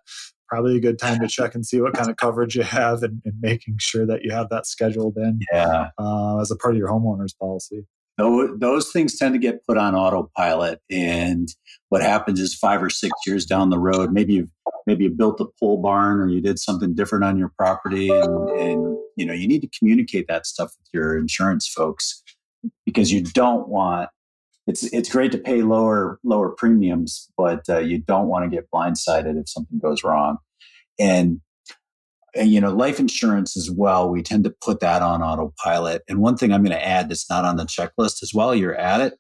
probably 0.48 0.76
a 0.76 0.80
good 0.80 0.98
time 0.98 1.20
to 1.20 1.28
check 1.28 1.54
and 1.54 1.64
see 1.64 1.80
what 1.80 1.94
kind 1.94 2.10
of 2.10 2.16
coverage 2.16 2.56
you 2.56 2.62
have 2.62 3.02
and, 3.02 3.22
and 3.24 3.34
making 3.40 3.76
sure 3.78 4.06
that 4.06 4.22
you 4.22 4.32
have 4.32 4.48
that 4.50 4.66
scheduled 4.66 5.16
in 5.16 5.40
yeah. 5.52 5.90
uh, 5.98 6.38
as 6.40 6.50
a 6.50 6.56
part 6.56 6.74
of 6.74 6.78
your 6.78 6.88
homeowner's 6.88 7.34
policy 7.34 7.86
those, 8.18 8.90
things 8.92 9.16
tend 9.16 9.34
to 9.34 9.38
get 9.38 9.64
put 9.66 9.78
on 9.78 9.94
autopilot 9.94 10.80
and 10.90 11.48
what 11.88 12.02
happens 12.02 12.40
is 12.40 12.54
five 12.54 12.82
or 12.82 12.90
six 12.90 13.12
years 13.26 13.46
down 13.46 13.70
the 13.70 13.78
road 13.78 14.12
maybe 14.12 14.34
you've 14.34 14.50
maybe 14.86 15.04
you 15.04 15.10
built 15.10 15.40
a 15.40 15.46
pole 15.60 15.80
barn 15.80 16.20
or 16.20 16.28
you 16.28 16.40
did 16.40 16.58
something 16.58 16.94
different 16.94 17.24
on 17.24 17.38
your 17.38 17.52
property 17.56 18.08
and, 18.08 18.50
and 18.50 18.98
you 19.16 19.24
know 19.24 19.32
you 19.32 19.46
need 19.46 19.60
to 19.60 19.70
communicate 19.78 20.26
that 20.28 20.46
stuff 20.46 20.72
with 20.78 20.88
your 20.92 21.16
insurance 21.16 21.68
folks 21.68 22.22
because 22.84 23.12
you 23.12 23.22
don't 23.22 23.68
want 23.68 24.08
it's 24.66 24.82
it's 24.92 25.10
great 25.10 25.32
to 25.32 25.38
pay 25.38 25.62
lower 25.62 26.18
lower 26.24 26.50
premiums 26.50 27.30
but 27.36 27.64
uh, 27.68 27.78
you 27.78 27.98
don't 27.98 28.28
want 28.28 28.44
to 28.44 28.54
get 28.54 28.70
blindsided 28.70 29.40
if 29.40 29.48
something 29.48 29.78
goes 29.78 30.04
wrong. 30.04 30.38
And, 30.98 31.40
you 32.34 32.60
know, 32.60 32.72
life 32.72 33.00
insurance 33.00 33.56
as 33.56 33.70
well, 33.70 34.08
we 34.10 34.22
tend 34.22 34.44
to 34.44 34.54
put 34.62 34.80
that 34.80 35.02
on 35.02 35.22
autopilot. 35.22 36.02
And 36.08 36.20
one 36.20 36.36
thing 36.36 36.52
I'm 36.52 36.62
going 36.62 36.76
to 36.76 36.86
add 36.86 37.08
that's 37.08 37.28
not 37.28 37.44
on 37.44 37.56
the 37.56 37.64
checklist 37.64 38.22
as 38.22 38.32
well, 38.34 38.54
you're 38.54 38.74
at 38.74 39.00
it, 39.00 39.18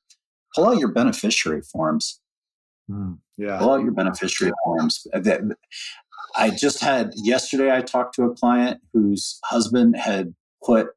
pull 0.54 0.66
out 0.66 0.78
your 0.78 0.92
beneficiary 0.92 1.62
forms. 1.62 2.20
Mm, 2.90 3.18
yeah. 3.36 3.62
out 3.62 3.82
your 3.82 3.92
beneficiary 3.92 4.52
forms. 4.64 5.06
I 6.36 6.50
just 6.50 6.80
had 6.80 7.12
yesterday. 7.16 7.74
I 7.74 7.80
talked 7.80 8.14
to 8.14 8.24
a 8.24 8.34
client 8.34 8.80
whose 8.92 9.38
husband 9.44 9.96
had 9.96 10.34
put 10.64 10.88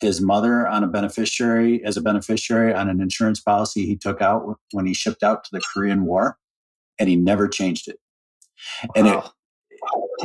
his 0.00 0.20
mother 0.20 0.66
on 0.66 0.82
a 0.82 0.86
beneficiary 0.86 1.84
as 1.84 1.96
a 1.96 2.00
beneficiary 2.00 2.72
on 2.72 2.88
an 2.88 3.00
insurance 3.00 3.40
policy 3.40 3.86
he 3.86 3.96
took 3.96 4.22
out 4.22 4.58
when 4.72 4.86
he 4.86 4.94
shipped 4.94 5.22
out 5.22 5.44
to 5.44 5.50
the 5.52 5.60
Korean 5.60 6.04
War, 6.04 6.38
and 6.98 7.08
he 7.08 7.16
never 7.16 7.48
changed 7.48 7.88
it. 7.88 7.98
Wow. 8.84 8.90
And 8.96 9.06
it, 9.08 9.24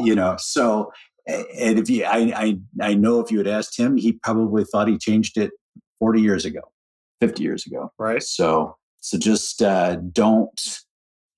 you 0.04 0.16
know, 0.16 0.36
so 0.38 0.92
and 1.28 1.80
if 1.80 1.90
you, 1.90 2.04
I, 2.04 2.34
I, 2.36 2.90
I 2.90 2.94
know 2.94 3.20
if 3.20 3.32
you 3.32 3.40
had 3.40 3.48
asked 3.48 3.78
him, 3.78 3.98
he 3.98 4.14
probably 4.14 4.64
thought 4.64 4.88
he 4.88 4.98
changed 4.98 5.38
it 5.38 5.52
40 6.00 6.22
years 6.22 6.46
ago, 6.46 6.62
50 7.22 7.42
years 7.42 7.66
ago. 7.66 7.92
Right. 7.98 8.22
So, 8.22 8.78
so 9.00 9.18
just 9.18 9.62
uh, 9.62 9.98
don't 10.12 10.80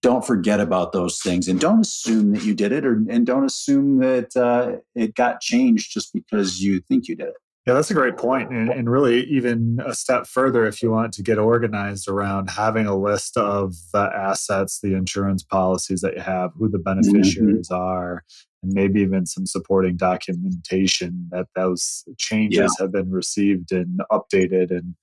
don't 0.04 0.26
forget 0.26 0.60
about 0.60 0.92
those 0.92 1.20
things 1.20 1.48
and 1.48 1.60
don't 1.60 1.82
assume 1.82 2.32
that 2.32 2.44
you 2.44 2.54
did 2.54 2.72
it 2.72 2.86
or 2.86 3.04
and 3.10 3.26
don't 3.26 3.46
assume 3.46 3.98
that 4.00 4.36
uh, 4.38 4.78
it 4.96 5.16
got 5.16 5.42
changed 5.42 5.92
just 5.92 6.14
because 6.14 6.62
you 6.62 6.80
think 6.82 7.08
you 7.08 7.16
did 7.16 7.30
it 7.30 7.34
yeah 7.68 7.74
that's 7.74 7.92
a 7.92 7.94
great 7.94 8.18
point 8.18 8.50
and, 8.50 8.70
and 8.70 8.90
really 8.90 9.24
even 9.26 9.80
a 9.86 9.94
step 9.94 10.26
further 10.26 10.66
if 10.66 10.82
you 10.82 10.90
want 10.90 11.14
to 11.14 11.22
get 11.22 11.38
organized 11.38 12.08
around 12.08 12.50
having 12.50 12.86
a 12.86 12.98
list 12.98 13.38
of 13.38 13.76
the 13.94 14.10
assets 14.16 14.80
the 14.82 14.96
insurance 14.96 15.44
policies 15.44 16.02
that 16.02 16.16
you 16.16 16.22
have 16.22 16.52
who 16.58 16.70
the 16.70 16.78
mm-hmm. 16.78 17.02
beneficiaries 17.02 17.70
mm-hmm. 17.70 17.82
are 17.82 18.24
and 18.64 18.74
maybe 18.74 19.02
even 19.02 19.26
some 19.26 19.46
supporting 19.46 19.98
documentation 19.98 21.28
that 21.32 21.48
those 21.56 22.06
changes 22.18 22.76
yeah. 22.80 22.84
have 22.84 22.92
been 22.92 23.12
received 23.12 23.72
and 23.72 24.00
updated 24.12 24.72
and 24.72 24.96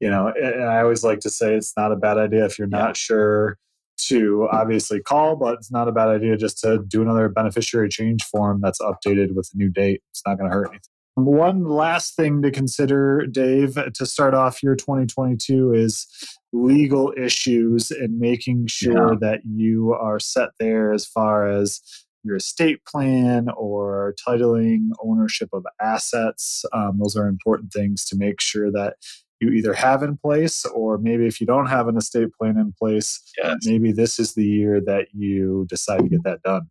you 0.00 0.10
know 0.10 0.32
and 0.36 0.64
i 0.64 0.80
always 0.80 1.04
like 1.04 1.20
to 1.20 1.30
say 1.30 1.54
it's 1.54 1.72
not 1.76 1.92
a 1.92 1.96
bad 1.96 2.18
idea 2.18 2.44
if 2.44 2.58
you're 2.58 2.68
yeah. 2.70 2.78
not 2.78 2.96
sure 2.96 3.56
to 4.08 4.48
obviously 4.50 4.98
call, 4.98 5.36
but 5.36 5.54
it's 5.56 5.70
not 5.70 5.86
a 5.86 5.92
bad 5.92 6.08
idea 6.08 6.34
just 6.34 6.58
to 6.58 6.82
do 6.88 7.02
another 7.02 7.28
beneficiary 7.28 7.90
change 7.90 8.24
form 8.24 8.58
that's 8.62 8.80
updated 8.80 9.34
with 9.34 9.50
a 9.52 9.56
new 9.58 9.68
date. 9.68 10.00
It's 10.10 10.22
not 10.26 10.38
going 10.38 10.50
to 10.50 10.56
hurt 10.56 10.68
anything. 10.70 10.80
One 11.14 11.64
last 11.64 12.16
thing 12.16 12.40
to 12.42 12.50
consider, 12.50 13.26
Dave, 13.26 13.78
to 13.94 14.06
start 14.06 14.34
off 14.34 14.62
your 14.62 14.76
2022 14.76 15.72
is 15.74 16.06
legal 16.52 17.12
issues 17.16 17.90
and 17.90 18.18
making 18.18 18.66
sure 18.68 19.12
yeah. 19.12 19.18
that 19.20 19.40
you 19.44 19.92
are 19.92 20.18
set 20.18 20.50
there 20.58 20.92
as 20.92 21.06
far 21.06 21.46
as 21.46 21.80
your 22.22 22.36
estate 22.36 22.84
plan 22.84 23.48
or 23.56 24.14
titling 24.26 24.88
ownership 25.02 25.48
of 25.52 25.64
assets. 25.80 26.64
Um, 26.72 26.98
those 26.98 27.16
are 27.16 27.28
important 27.28 27.72
things 27.72 28.04
to 28.06 28.16
make 28.16 28.40
sure 28.40 28.70
that 28.72 28.96
you 29.40 29.50
either 29.50 29.72
have 29.72 30.02
in 30.02 30.16
place 30.18 30.64
or 30.66 30.98
maybe 30.98 31.26
if 31.26 31.40
you 31.40 31.46
don't 31.46 31.66
have 31.66 31.88
an 31.88 31.96
estate 31.96 32.28
plan 32.38 32.58
in 32.58 32.74
place 32.78 33.20
yes. 33.42 33.56
maybe 33.64 33.90
this 33.90 34.18
is 34.18 34.34
the 34.34 34.44
year 34.44 34.80
that 34.80 35.06
you 35.14 35.66
decide 35.68 36.00
to 36.00 36.08
get 36.08 36.22
that 36.24 36.42
done 36.42 36.68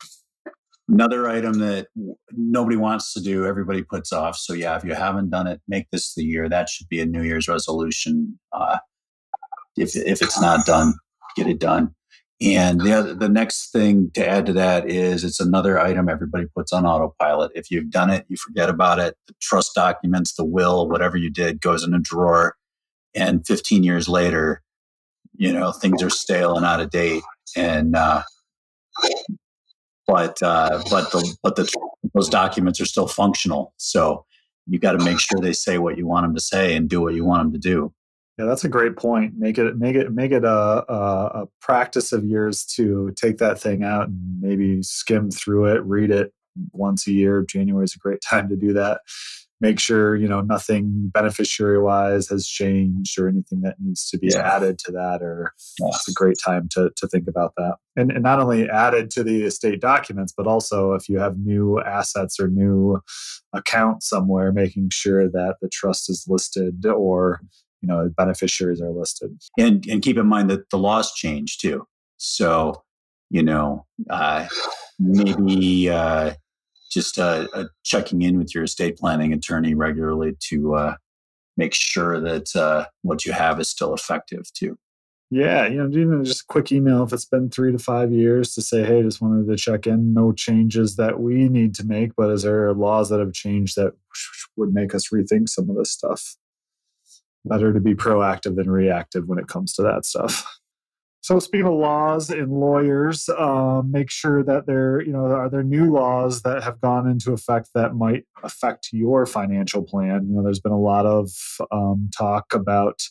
another 0.90 1.30
item 1.30 1.60
that 1.60 1.88
nobody 2.32 2.78
wants 2.78 3.14
to 3.14 3.22
do 3.22 3.46
everybody 3.46 3.84
puts 3.84 4.12
off 4.12 4.36
so 4.36 4.54
yeah 4.54 4.76
if 4.76 4.84
you 4.84 4.94
haven't 4.94 5.30
done 5.30 5.48
it 5.48 5.62
make 5.68 5.90
this 5.92 6.14
the 6.16 6.24
year 6.24 6.50
that 6.50 6.70
should 6.70 6.88
be 6.90 7.00
a 7.00 7.06
new 7.06 7.24
year's 7.24 7.48
resolution 7.48 8.40
uh, 8.54 8.78
if, 9.78 9.96
if 9.96 10.22
it's 10.22 10.40
not 10.42 10.66
done 10.66 10.94
get 11.36 11.48
it 11.48 11.60
done 11.60 11.94
and 12.42 12.80
the 12.80 12.94
other, 12.94 13.14
the 13.14 13.28
next 13.28 13.72
thing 13.74 14.12
to 14.14 14.26
add 14.26 14.46
to 14.46 14.54
that 14.54 14.90
is 14.90 15.26
it's 15.26 15.42
another 15.42 15.78
item 15.78 16.08
everybody 16.08 16.46
puts 16.56 16.72
on 16.72 16.86
autopilot. 16.86 17.52
If 17.54 17.70
you've 17.70 17.90
done 17.92 18.10
it, 18.10 18.26
you 18.30 18.38
forget 18.38 18.70
about 18.70 18.98
it. 18.98 19.18
The 19.28 19.34
trust 19.42 19.76
documents, 19.76 20.36
the 20.36 20.46
will, 20.46 20.88
whatever 20.88 21.18
you 21.18 21.30
did 21.30 21.60
goes 21.60 21.84
in 21.84 21.94
a 21.94 22.00
drawer 22.00 22.56
and 23.16 23.46
15 23.46 23.84
years 23.84 24.08
later 24.08 24.62
you 25.40 25.52
know 25.52 25.72
things 25.72 26.04
are 26.04 26.10
stale 26.10 26.56
and 26.56 26.66
out 26.66 26.82
of 26.82 26.92
date 26.92 27.24
and 27.56 27.96
uh, 27.96 28.22
but 30.10 30.42
uh, 30.42 30.82
but 30.90 31.12
the 31.12 31.38
but 31.44 31.56
the 31.56 31.70
those 32.14 32.30
documents 32.30 32.82
are 32.82 32.86
still 32.86 33.08
functional. 33.08 33.74
So 33.78 34.26
you 34.68 34.80
got 34.80 34.94
to 34.94 35.04
make 35.04 35.20
sure 35.20 35.40
they 35.40 35.54
say 35.54 35.78
what 35.78 35.98
you 35.98 36.08
want 36.08 36.26
them 36.26 36.36
to 36.36 36.42
say 36.42 36.76
and 36.76 36.90
do 36.90 37.02
what 37.02 37.14
you 37.14 37.26
want 37.26 37.44
them 37.44 37.54
to 37.54 37.60
do. 37.60 37.94
Yeah 38.38 38.46
that's 38.46 38.64
a 38.64 38.70
great 38.70 38.96
point. 38.96 39.34
Make 39.38 39.58
it 39.58 39.78
make 39.78 39.96
it 39.96 40.12
make 40.12 40.32
it 40.32 40.44
a, 40.44 40.86
a, 40.92 41.42
a 41.44 41.48
practice 41.62 42.12
of 42.12 42.26
yours 42.26 42.66
to 42.76 43.12
take 43.16 43.38
that 43.40 43.60
thing 43.60 43.84
out 43.84 44.08
and 44.08 44.42
maybe 44.42 44.82
skim 44.82 45.30
through 45.30 45.66
it 45.66 45.84
read 45.84 46.12
it 46.12 46.34
once 46.72 47.08
a 47.08 47.12
year. 47.12 47.44
January 47.44 47.84
is 47.84 47.96
a 47.96 48.00
great 48.00 48.22
time 48.22 48.50
to 48.50 48.56
do 48.56 48.74
that 48.74 49.02
make 49.62 49.80
sure 49.80 50.16
you 50.16 50.28
know 50.28 50.42
nothing 50.42 51.10
beneficiary 51.14 51.80
wise 51.80 52.28
has 52.28 52.48
changed 52.48 53.20
or 53.20 53.28
anything 53.28 53.62
that 53.62 53.76
needs 53.80 54.10
to 54.10 54.18
be 54.18 54.30
yeah. 54.32 54.56
added 54.56 54.80
to 54.80 54.92
that 54.92 55.22
or 55.22 55.54
yes. 55.80 55.96
it's 55.96 56.10
a 56.10 56.14
great 56.14 56.38
time 56.44 56.68
to, 56.72 56.90
to 56.96 57.08
think 57.08 57.28
about 57.28 57.54
that 57.58 57.76
and, 57.96 58.12
and 58.12 58.24
not 58.24 58.40
only 58.40 58.70
added 58.70 59.10
to 59.12 59.24
the 59.24 59.44
estate 59.44 59.82
documents 59.82 60.34
but 60.36 60.48
also 60.48 60.94
if 60.94 61.10
you 61.10 61.20
have 61.20 61.38
new 61.38 61.80
assets 61.82 62.40
or 62.40 62.48
new 62.48 63.00
account 63.54 64.04
somewhere 64.04 64.52
making 64.52 64.90
sure 64.92 65.30
that 65.30 65.56
the 65.62 65.70
trust 65.70 66.10
is 66.10 66.26
listed 66.28 66.86
or 66.86 67.42
you 67.82 67.88
know 67.88 68.10
beneficiaries 68.18 68.82
are 68.82 68.92
listed 68.92 69.32
and 69.58 69.86
and 69.88 70.02
keep 70.02 70.18
in 70.18 70.28
mind 70.28 70.50
that 70.50 70.70
the 70.70 70.78
laws 70.78 71.14
change 71.14 71.58
too 71.58 71.86
so 72.18 72.84
you 73.30 73.44
know 73.44 73.86
uh, 74.10 74.48
maybe 75.00 75.90
uh, 75.90 76.34
just 76.90 77.20
uh, 77.20 77.48
uh, 77.54 77.66
checking 77.84 78.22
in 78.22 78.38
with 78.38 78.54
your 78.54 78.64
estate 78.64 78.98
planning 78.98 79.34
attorney 79.34 79.74
regularly 79.74 80.36
to 80.50 80.76
uh, 80.76 80.96
make 81.58 81.74
sure 81.74 82.20
that 82.20 82.56
uh, 82.56 82.86
what 83.02 83.26
you 83.26 83.32
have 83.32 83.60
is 83.60 83.70
still 83.70 83.94
effective 83.94 84.52
too. 84.54 84.78
Yeah, 85.32 85.68
you 85.68 85.78
know, 85.78 85.88
even 85.90 86.26
just 86.26 86.42
a 86.42 86.46
quick 86.48 86.72
email 86.72 87.04
if 87.04 87.14
it's 87.14 87.26
been 87.26 87.52
three 87.52 87.72
to 87.72 87.78
five 87.78 88.12
years 88.12 88.56
to 88.56 88.64
say, 88.64 88.84
hey, 88.84 89.04
just 89.04 89.22
wanted 89.22 89.48
to 89.48 89.56
check 89.58 89.86
in. 89.86 90.12
No 90.12 90.32
changes 90.32 90.96
that 90.96 91.20
we 91.20 91.48
need 91.50 91.76
to 91.76 91.86
make, 91.86 92.16
but 92.18 92.32
is 92.32 92.42
there 92.42 92.74
laws 92.74 93.10
that 93.10 93.20
have 93.20 93.34
changed 93.34 93.76
that 93.76 93.94
would 94.58 94.74
make 94.74 94.96
us 94.96 95.10
rethink 95.10 95.48
some 95.48 95.70
of 95.70 95.76
this 95.76 95.92
stuff? 95.92 96.36
Better 97.46 97.72
to 97.72 97.80
be 97.80 97.94
proactive 97.94 98.56
than 98.56 98.72
reactive 98.72 99.28
when 99.28 99.38
it 99.38 99.48
comes 99.48 99.74
to 99.74 99.84
that 99.84 100.04
stuff. 100.04 100.59
So 101.30 101.38
speaking 101.38 101.68
of 101.68 101.76
laws 101.76 102.32
and 102.32 102.52
lawyers, 102.52 103.30
um, 103.38 103.92
make 103.92 104.10
sure 104.10 104.44
that 104.46 104.66
there, 104.66 105.00
you 105.00 105.14
know, 105.14 105.26
are 105.26 105.48
there 105.48 105.62
new 105.62 105.94
laws 105.94 106.42
that 106.42 106.64
have 106.64 106.82
gone 106.82 107.08
into 107.08 107.34
effect 107.34 107.70
that 107.76 107.94
might 107.94 108.24
affect 108.42 108.90
your 108.92 109.28
financial 109.28 109.84
plan? 109.84 110.26
You 110.28 110.38
know, 110.38 110.44
there's 110.44 110.60
been 110.60 110.72
a 110.72 110.80
lot 110.80 111.06
of 111.06 111.30
um, 111.72 112.10
talk 112.18 112.56
about 112.56 113.04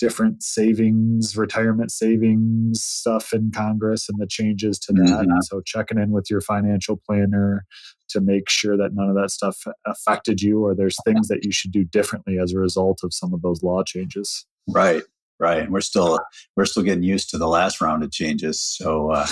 different 0.00 0.42
savings, 0.42 1.36
retirement 1.36 1.92
savings 1.92 2.82
stuff 2.82 3.32
in 3.32 3.52
Congress 3.52 4.08
and 4.08 4.20
the 4.20 4.26
changes 4.26 4.76
to 4.80 4.92
that. 4.94 5.26
Mm-hmm. 5.28 5.40
So 5.42 5.60
checking 5.64 6.00
in 6.00 6.10
with 6.10 6.28
your 6.28 6.40
financial 6.40 6.96
planner 6.96 7.64
to 8.08 8.20
make 8.20 8.50
sure 8.50 8.76
that 8.78 8.94
none 8.94 9.10
of 9.10 9.14
that 9.14 9.30
stuff 9.30 9.62
affected 9.86 10.42
you 10.42 10.64
or 10.64 10.74
there's 10.74 10.96
things 11.04 11.28
that 11.28 11.44
you 11.44 11.52
should 11.52 11.70
do 11.70 11.84
differently 11.84 12.36
as 12.36 12.52
a 12.52 12.58
result 12.58 13.02
of 13.04 13.14
some 13.14 13.32
of 13.32 13.42
those 13.42 13.62
law 13.62 13.84
changes. 13.84 14.44
Right 14.66 15.04
right? 15.40 15.62
And 15.62 15.72
we're 15.72 15.80
still 15.80 16.20
we're 16.56 16.66
still 16.66 16.82
getting 16.82 17.02
used 17.02 17.30
to 17.30 17.38
the 17.38 17.48
last 17.48 17.80
round 17.80 18.04
of 18.04 18.12
changes. 18.12 18.60
So, 18.60 19.10
uh, 19.10 19.26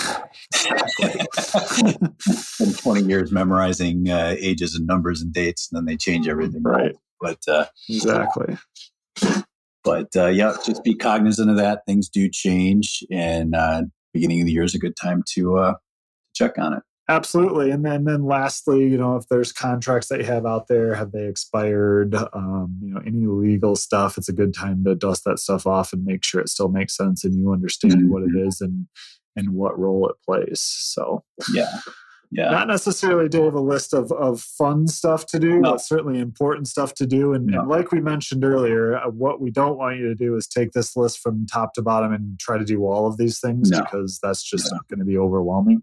in 2.59 2.73
twenty 2.73 3.03
years 3.03 3.31
memorizing 3.31 4.09
uh, 4.09 4.35
ages 4.37 4.75
and 4.75 4.85
numbers 4.87 5.21
and 5.21 5.31
dates, 5.31 5.69
and 5.71 5.77
then 5.77 5.85
they 5.85 5.95
change 5.95 6.27
everything, 6.27 6.63
right? 6.63 6.95
But 7.21 7.39
uh, 7.47 7.65
exactly. 7.87 8.57
But 9.83 10.07
uh, 10.15 10.27
yeah, 10.27 10.55
just 10.65 10.83
be 10.83 10.95
cognizant 10.95 11.49
of 11.49 11.57
that. 11.57 11.85
Things 11.85 12.09
do 12.09 12.29
change, 12.29 13.03
and 13.11 13.55
uh, 13.55 13.83
beginning 14.13 14.41
of 14.41 14.47
the 14.47 14.51
year 14.51 14.63
is 14.63 14.75
a 14.75 14.79
good 14.79 14.95
time 15.01 15.23
to 15.35 15.57
uh, 15.57 15.73
check 16.33 16.57
on 16.57 16.73
it. 16.73 16.83
Absolutely. 17.09 17.71
And 17.71 17.83
then, 17.83 18.03
then 18.03 18.23
lastly, 18.23 18.87
you 18.87 18.97
know, 18.97 19.15
if 19.15 19.27
there's 19.29 19.51
contracts 19.51 20.09
that 20.09 20.19
you 20.19 20.25
have 20.25 20.45
out 20.45 20.67
there, 20.67 20.93
have 20.93 21.11
they 21.11 21.25
expired? 21.25 22.13
Um, 22.33 22.77
you 22.83 22.93
know, 22.93 23.01
any 23.03 23.25
legal 23.25 23.75
stuff, 23.75 24.15
it's 24.15 24.29
a 24.29 24.33
good 24.33 24.53
time 24.53 24.83
to 24.83 24.93
dust 24.93 25.23
that 25.25 25.39
stuff 25.39 25.65
off 25.65 25.91
and 25.91 26.05
make 26.05 26.23
sure 26.23 26.39
it 26.39 26.49
still 26.49 26.69
makes 26.69 26.95
sense 26.95 27.23
and 27.23 27.33
you 27.33 27.51
understand 27.51 27.95
mm-hmm. 27.95 28.11
what 28.11 28.21
it 28.21 28.35
is 28.35 28.61
and 28.61 28.87
and 29.35 29.53
what 29.53 29.79
role 29.79 30.07
it 30.07 30.17
plays. 30.23 30.61
So 30.61 31.23
yeah. 31.51 31.79
Yeah. 32.31 32.51
Not 32.51 32.67
necessarily 32.67 33.27
do 33.27 33.45
have 33.45 33.55
a 33.55 33.59
list 33.59 33.91
of, 33.91 34.11
of 34.11 34.39
fun 34.39 34.87
stuff 34.87 35.25
to 35.27 35.39
do, 35.39 35.61
no. 35.61 35.71
but 35.71 35.81
certainly 35.81 36.19
important 36.19 36.67
stuff 36.67 36.93
to 36.95 37.07
do. 37.07 37.33
And, 37.33 37.47
no. 37.47 37.61
and, 37.61 37.69
like 37.69 37.91
we 37.91 38.01
mentioned 38.01 38.43
earlier, 38.43 38.95
uh, 38.95 39.09
what 39.09 39.41
we 39.41 39.49
don't 39.49 39.79
want 39.79 39.97
you 39.97 40.07
to 40.09 40.13
do 40.13 40.35
is 40.35 40.47
take 40.47 40.73
this 40.73 40.95
list 40.95 41.17
from 41.19 41.47
top 41.47 41.73
to 41.73 41.81
bottom 41.81 42.13
and 42.13 42.39
try 42.39 42.59
to 42.59 42.65
do 42.65 42.85
all 42.85 43.07
of 43.07 43.17
these 43.17 43.39
things 43.39 43.71
no. 43.71 43.79
because 43.81 44.19
that's 44.21 44.43
just 44.43 44.71
not 44.71 44.87
going 44.87 44.99
to 44.99 45.05
be 45.05 45.17
overwhelming. 45.17 45.81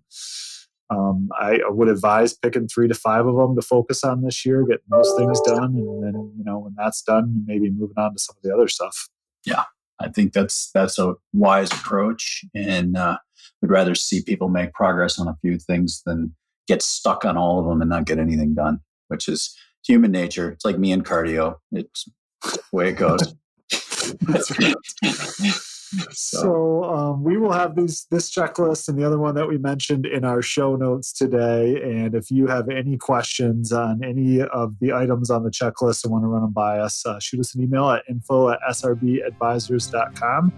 Um, 0.88 1.30
I, 1.38 1.58
would 1.68 1.88
advise 1.88 2.32
picking 2.32 2.68
three 2.68 2.86
to 2.86 2.94
five 2.94 3.26
of 3.26 3.36
them 3.36 3.56
to 3.56 3.62
focus 3.62 4.04
on 4.04 4.22
this 4.22 4.46
year, 4.46 4.64
getting 4.64 4.84
those 4.88 5.12
things 5.16 5.40
done, 5.40 5.74
and 5.74 6.02
then 6.02 6.32
you 6.38 6.44
know 6.44 6.60
when 6.60 6.74
that's 6.76 7.02
done, 7.02 7.44
maybe 7.46 7.70
moving 7.70 7.96
on 7.96 8.12
to 8.12 8.18
some 8.18 8.36
of 8.36 8.42
the 8.42 8.54
other 8.54 8.68
stuff. 8.68 9.08
Yeah, 9.44 9.64
I 10.00 10.08
think 10.08 10.32
that's 10.32 10.70
that's 10.72 10.98
a 10.98 11.14
wise 11.32 11.72
approach, 11.72 12.44
and 12.54 12.96
uh, 12.96 13.18
would 13.60 13.70
rather 13.70 13.96
see 13.96 14.22
people 14.22 14.48
make 14.48 14.72
progress 14.74 15.18
on 15.18 15.26
a 15.26 15.36
few 15.42 15.58
things 15.58 16.02
than 16.06 16.34
get 16.68 16.82
stuck 16.82 17.24
on 17.24 17.36
all 17.36 17.58
of 17.58 17.66
them 17.66 17.80
and 17.80 17.90
not 17.90 18.06
get 18.06 18.18
anything 18.18 18.54
done, 18.54 18.78
which 19.08 19.28
is 19.28 19.56
human 19.84 20.12
nature. 20.12 20.50
It's 20.50 20.64
like 20.64 20.78
me 20.78 20.92
and 20.92 21.04
cardio; 21.04 21.56
it's 21.72 22.08
the 22.42 22.60
way 22.72 22.90
it 22.90 22.96
goes. 22.96 23.34
that's 24.20 24.56
right. 24.60 24.74
So, 26.12 26.40
so 26.40 26.84
um, 26.84 27.22
we 27.22 27.36
will 27.36 27.52
have 27.52 27.76
these 27.76 28.06
this 28.10 28.30
checklist 28.30 28.88
and 28.88 28.98
the 28.98 29.04
other 29.04 29.18
one 29.18 29.34
that 29.34 29.46
we 29.48 29.58
mentioned 29.58 30.06
in 30.06 30.24
our 30.24 30.42
show 30.42 30.76
notes 30.76 31.12
today. 31.12 31.80
And 31.82 32.14
if 32.14 32.30
you 32.30 32.46
have 32.46 32.68
any 32.68 32.96
questions 32.96 33.72
on 33.72 34.02
any 34.04 34.40
of 34.42 34.74
the 34.80 34.92
items 34.92 35.30
on 35.30 35.42
the 35.44 35.50
checklist 35.50 36.04
and 36.04 36.12
want 36.12 36.24
to 36.24 36.28
run 36.28 36.42
them 36.42 36.52
by 36.52 36.78
us, 36.78 37.04
uh, 37.06 37.18
shoot 37.20 37.40
us 37.40 37.54
an 37.54 37.62
email 37.62 37.90
at 37.90 38.02
info 38.08 38.50
at 38.50 38.58
srbadvisors.com. 38.68 40.52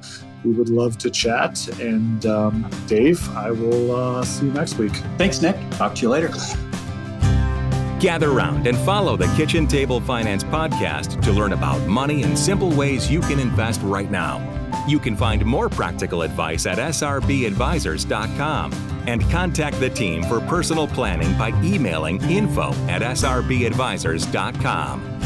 We 0.45 0.53
would 0.53 0.69
love 0.69 0.99
to 0.99 1.11
chat. 1.11 1.69
And 1.81 2.25
um, 2.27 2.71
Dave, 2.87 3.29
I 3.37 3.51
will 3.51 3.95
uh, 3.95 4.25
see 4.25 4.47
you 4.47 4.53
next 4.53 4.79
week. 4.79 4.93
Thanks, 5.17 5.43
Nick. 5.43 5.57
Talk 5.73 5.95
to 5.97 6.03
you 6.03 6.11
later. 6.11 6.31
Gather 8.01 8.31
round 8.31 8.69
and 8.69 8.79
follow 8.79 9.17
the 9.17 9.27
Kitchen 9.35 9.67
Table 9.67 10.01
Finance 10.01 10.45
podcast 10.45 11.21
to 11.23 11.33
learn 11.33 11.53
about 11.53 11.85
money 11.89 12.23
and 12.23 12.39
simple 12.39 12.71
ways 12.71 13.11
you 13.11 13.21
can 13.21 13.41
invest 13.41 13.81
right 13.83 14.09
now. 14.09 14.58
You 14.87 14.99
can 14.99 15.17
find 15.17 15.45
more 15.45 15.69
practical 15.69 16.23
advice 16.23 16.65
at 16.67 16.79
srbadvisors.com 16.79 18.73
and 19.07 19.21
contact 19.31 19.79
the 19.81 19.91
team 19.91 20.23
for 20.23 20.41
personal 20.41 20.87
planning 20.87 21.37
by 21.39 21.49
emailing 21.63 22.23
info 22.31 22.71
at 22.89 23.03
srbadvisors.com. 23.03 25.19